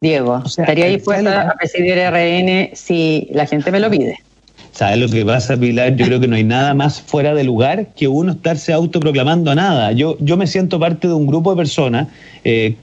Diego, 0.02 0.44
estaría 0.46 0.86
dispuesto 0.88 1.30
a 1.30 1.54
presidir 1.58 1.96
RN 1.98 2.76
si 2.76 3.30
la 3.32 3.46
gente 3.46 3.72
me 3.72 3.80
lo 3.80 3.90
pide. 3.90 4.20
¿Sabes 4.76 4.98
lo 4.98 5.08
que 5.08 5.24
pasa, 5.24 5.56
Pilar? 5.56 5.96
Yo 5.96 6.06
creo 6.06 6.20
que 6.20 6.28
no 6.28 6.36
hay 6.36 6.44
nada 6.44 6.74
más 6.74 7.02
fuera 7.02 7.34
de 7.34 7.46
lugar 7.46 7.94
que 7.96 8.10
uno 8.10 8.34
estarse 8.34 8.74
autoproclamando 8.74 9.50
a 9.52 9.56
nada. 9.56 9.94
Yo, 9.94 10.18
yo 10.20 10.36
me 10.36 10.48
siento 10.48 10.82
parte 10.82 11.08
de 11.08 11.14
un 11.14 11.26
grupo 11.26 11.52
de 11.52 11.56
personas 11.56 12.10
eh, 12.44 12.76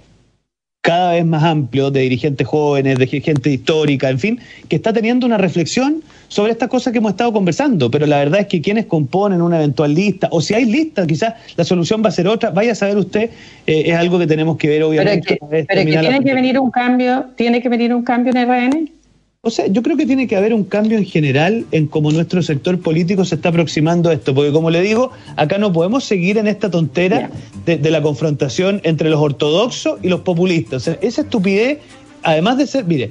cada 0.80 1.12
vez 1.12 1.26
más 1.26 1.42
amplio 1.44 1.90
de 1.90 2.00
dirigentes 2.00 2.46
jóvenes, 2.46 2.98
de 2.98 3.06
gente 3.06 3.50
histórica, 3.50 4.08
en 4.08 4.18
fin, 4.18 4.40
que 4.70 4.76
está 4.76 4.94
teniendo 4.94 5.26
una 5.26 5.36
reflexión 5.36 6.02
sobre 6.28 6.52
estas 6.52 6.70
cosas 6.70 6.94
que 6.94 6.98
hemos 6.98 7.10
estado 7.10 7.30
conversando. 7.30 7.90
Pero 7.90 8.06
la 8.06 8.16
verdad 8.20 8.40
es 8.40 8.46
que 8.46 8.62
quienes 8.62 8.86
componen 8.86 9.42
una 9.42 9.58
eventual 9.58 9.94
lista, 9.94 10.28
o 10.30 10.40
si 10.40 10.54
hay 10.54 10.64
lista, 10.64 11.06
quizás 11.06 11.34
la 11.56 11.64
solución 11.64 12.02
va 12.02 12.08
a 12.08 12.12
ser 12.12 12.26
otra, 12.26 12.48
vaya 12.48 12.72
a 12.72 12.74
saber 12.74 12.96
usted, 12.96 13.28
eh, 13.66 13.82
es 13.84 13.94
algo 13.94 14.18
que 14.18 14.26
tenemos 14.26 14.56
que 14.56 14.68
ver 14.70 14.82
obviamente. 14.82 15.38
Pero 15.38 15.66
que, 15.66 15.84
tiene 15.84 16.20
que 16.24 16.32
venir 16.32 16.58
un 16.58 16.70
cambio, 16.70 17.26
tiene 17.36 17.60
que 17.60 17.68
venir 17.68 17.94
un 17.94 18.02
cambio 18.02 18.32
en 18.34 18.48
RN. 18.48 19.01
O 19.44 19.50
sea, 19.50 19.66
yo 19.66 19.82
creo 19.82 19.96
que 19.96 20.06
tiene 20.06 20.28
que 20.28 20.36
haber 20.36 20.54
un 20.54 20.62
cambio 20.62 20.96
en 20.96 21.04
general 21.04 21.66
en 21.72 21.88
cómo 21.88 22.12
nuestro 22.12 22.44
sector 22.44 22.80
político 22.80 23.24
se 23.24 23.34
está 23.34 23.48
aproximando 23.48 24.08
a 24.08 24.12
esto, 24.12 24.36
porque 24.36 24.52
como 24.52 24.70
le 24.70 24.80
digo, 24.82 25.10
acá 25.34 25.58
no 25.58 25.72
podemos 25.72 26.04
seguir 26.04 26.38
en 26.38 26.46
esta 26.46 26.70
tontera 26.70 27.28
de, 27.66 27.90
la 27.90 28.00
confrontación 28.00 28.80
entre 28.84 29.10
los 29.10 29.20
ortodoxos 29.20 29.98
y 30.00 30.08
los 30.08 30.20
populistas. 30.20 30.86
esa 30.86 31.22
estupidez, 31.22 31.80
además 32.22 32.56
de 32.56 32.68
ser, 32.68 32.84
mire, 32.84 33.10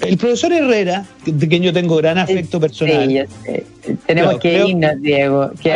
el 0.00 0.16
profesor 0.16 0.52
Herrera, 0.52 1.06
de 1.24 1.46
quien 1.46 1.62
yo 1.62 1.72
tengo 1.72 1.94
gran 1.94 2.18
afecto 2.18 2.58
personal. 2.58 3.28
Tenemos 4.04 4.38
que 4.40 4.66
irnos, 4.66 5.00
Diego. 5.00 5.52
Que 5.62 5.70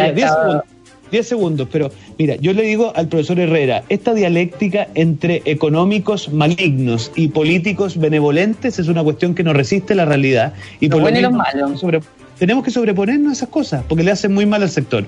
10 1.12 1.29
segundos, 1.29 1.68
pero 1.70 1.90
mira, 2.18 2.37
yo 2.37 2.53
le 2.55 2.62
digo 2.62 2.92
al 2.96 3.07
profesor 3.07 3.38
Herrera, 3.38 3.85
esta 3.88 4.14
dialéctica 4.14 4.88
entre 4.94 5.42
económicos 5.44 6.33
malignos 6.33 7.12
y 7.14 7.29
políticos 7.29 7.98
benevolentes 7.98 8.79
es 8.79 8.88
una 8.88 9.05
cuestión 9.05 9.35
que 9.35 9.44
no 9.44 9.53
resiste 9.53 9.94
la 9.94 10.07
realidad. 10.07 10.55
Y 10.81 10.88
por 10.88 11.03
lo 11.03 12.01
tenemos 12.38 12.64
que 12.64 12.72
sobreponernos 12.72 13.31
a 13.31 13.33
esas 13.35 13.48
cosas, 13.51 13.85
porque 13.88 14.03
le 14.03 14.11
hacen 14.11 14.35
muy 14.35 14.46
mal 14.46 14.62
al 14.62 14.68
sector. 14.68 15.05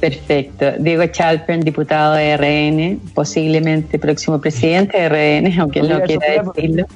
Perfecto. 0.00 0.72
Diego 0.78 1.06
Chalpen, 1.06 1.60
diputado 1.60 2.14
de 2.14 2.36
RN, 2.36 3.00
posiblemente 3.14 3.98
próximo 3.98 4.38
presidente 4.38 4.98
de 4.98 5.08
RN, 5.08 5.58
aunque 5.60 5.80
él 5.80 5.88
no 5.88 6.02
quiera 6.02 6.42
decirlo, 6.42 6.86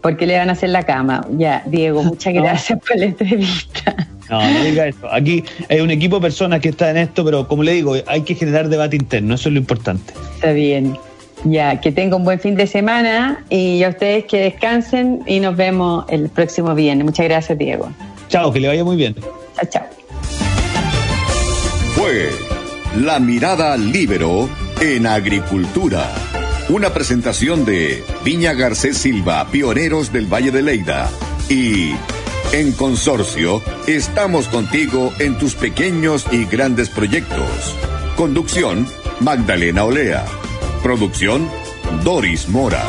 porque 0.00 0.26
le 0.26 0.38
van 0.38 0.48
a 0.48 0.52
hacer 0.52 0.70
la 0.70 0.84
cama. 0.84 1.26
Ya, 1.36 1.62
Diego, 1.66 2.02
muchas 2.04 2.32
gracias 2.32 2.78
por 2.78 2.96
la 2.96 3.04
entrevista. 3.06 4.08
No, 4.30 4.40
no 4.40 4.64
diga 4.64 4.86
eso. 4.86 5.12
Aquí 5.12 5.44
hay 5.68 5.80
un 5.80 5.90
equipo 5.90 6.16
de 6.16 6.22
personas 6.22 6.60
que 6.60 6.70
está 6.70 6.90
en 6.90 6.98
esto, 6.98 7.24
pero 7.24 7.48
como 7.48 7.62
le 7.62 7.72
digo, 7.72 7.94
hay 8.06 8.22
que 8.22 8.34
generar 8.34 8.68
debate 8.68 8.96
interno, 8.96 9.34
eso 9.34 9.48
es 9.48 9.54
lo 9.54 9.58
importante. 9.58 10.12
Está 10.34 10.52
bien. 10.52 10.96
Ya, 11.44 11.80
que 11.80 11.92
tenga 11.92 12.16
un 12.16 12.24
buen 12.24 12.40
fin 12.40 12.56
de 12.56 12.66
semana 12.66 13.44
y 13.48 13.82
a 13.84 13.90
ustedes 13.90 14.24
que 14.24 14.40
descansen 14.40 15.20
y 15.26 15.38
nos 15.40 15.56
vemos 15.56 16.04
el 16.08 16.28
próximo 16.28 16.74
viernes. 16.74 17.04
Muchas 17.04 17.26
gracias, 17.26 17.56
Diego. 17.56 17.92
Chao, 18.28 18.52
que 18.52 18.60
le 18.60 18.68
vaya 18.68 18.84
muy 18.84 18.96
bien. 18.96 19.14
Chao, 19.54 19.68
chao. 19.70 19.82
Fue 21.94 22.30
La 22.96 23.18
Mirada 23.20 23.76
Libero 23.76 24.48
en 24.80 25.06
Agricultura. 25.06 26.12
Una 26.68 26.92
presentación 26.92 27.64
de 27.64 28.04
Viña 28.24 28.52
Garcés 28.52 28.98
Silva, 28.98 29.46
pioneros 29.50 30.12
del 30.12 30.26
Valle 30.26 30.50
de 30.50 30.62
Leida. 30.62 31.08
Y 31.48 31.92
en 32.52 32.72
Consorcio, 32.72 33.62
estamos 33.86 34.48
contigo 34.48 35.12
en 35.18 35.36
tus 35.36 35.54
pequeños 35.54 36.26
y 36.32 36.44
grandes 36.44 36.88
proyectos. 36.88 37.74
Conducción, 38.16 38.86
Magdalena 39.20 39.84
Olea. 39.84 40.24
Producción, 40.82 41.48
Doris 42.02 42.48
Mora. 42.48 42.82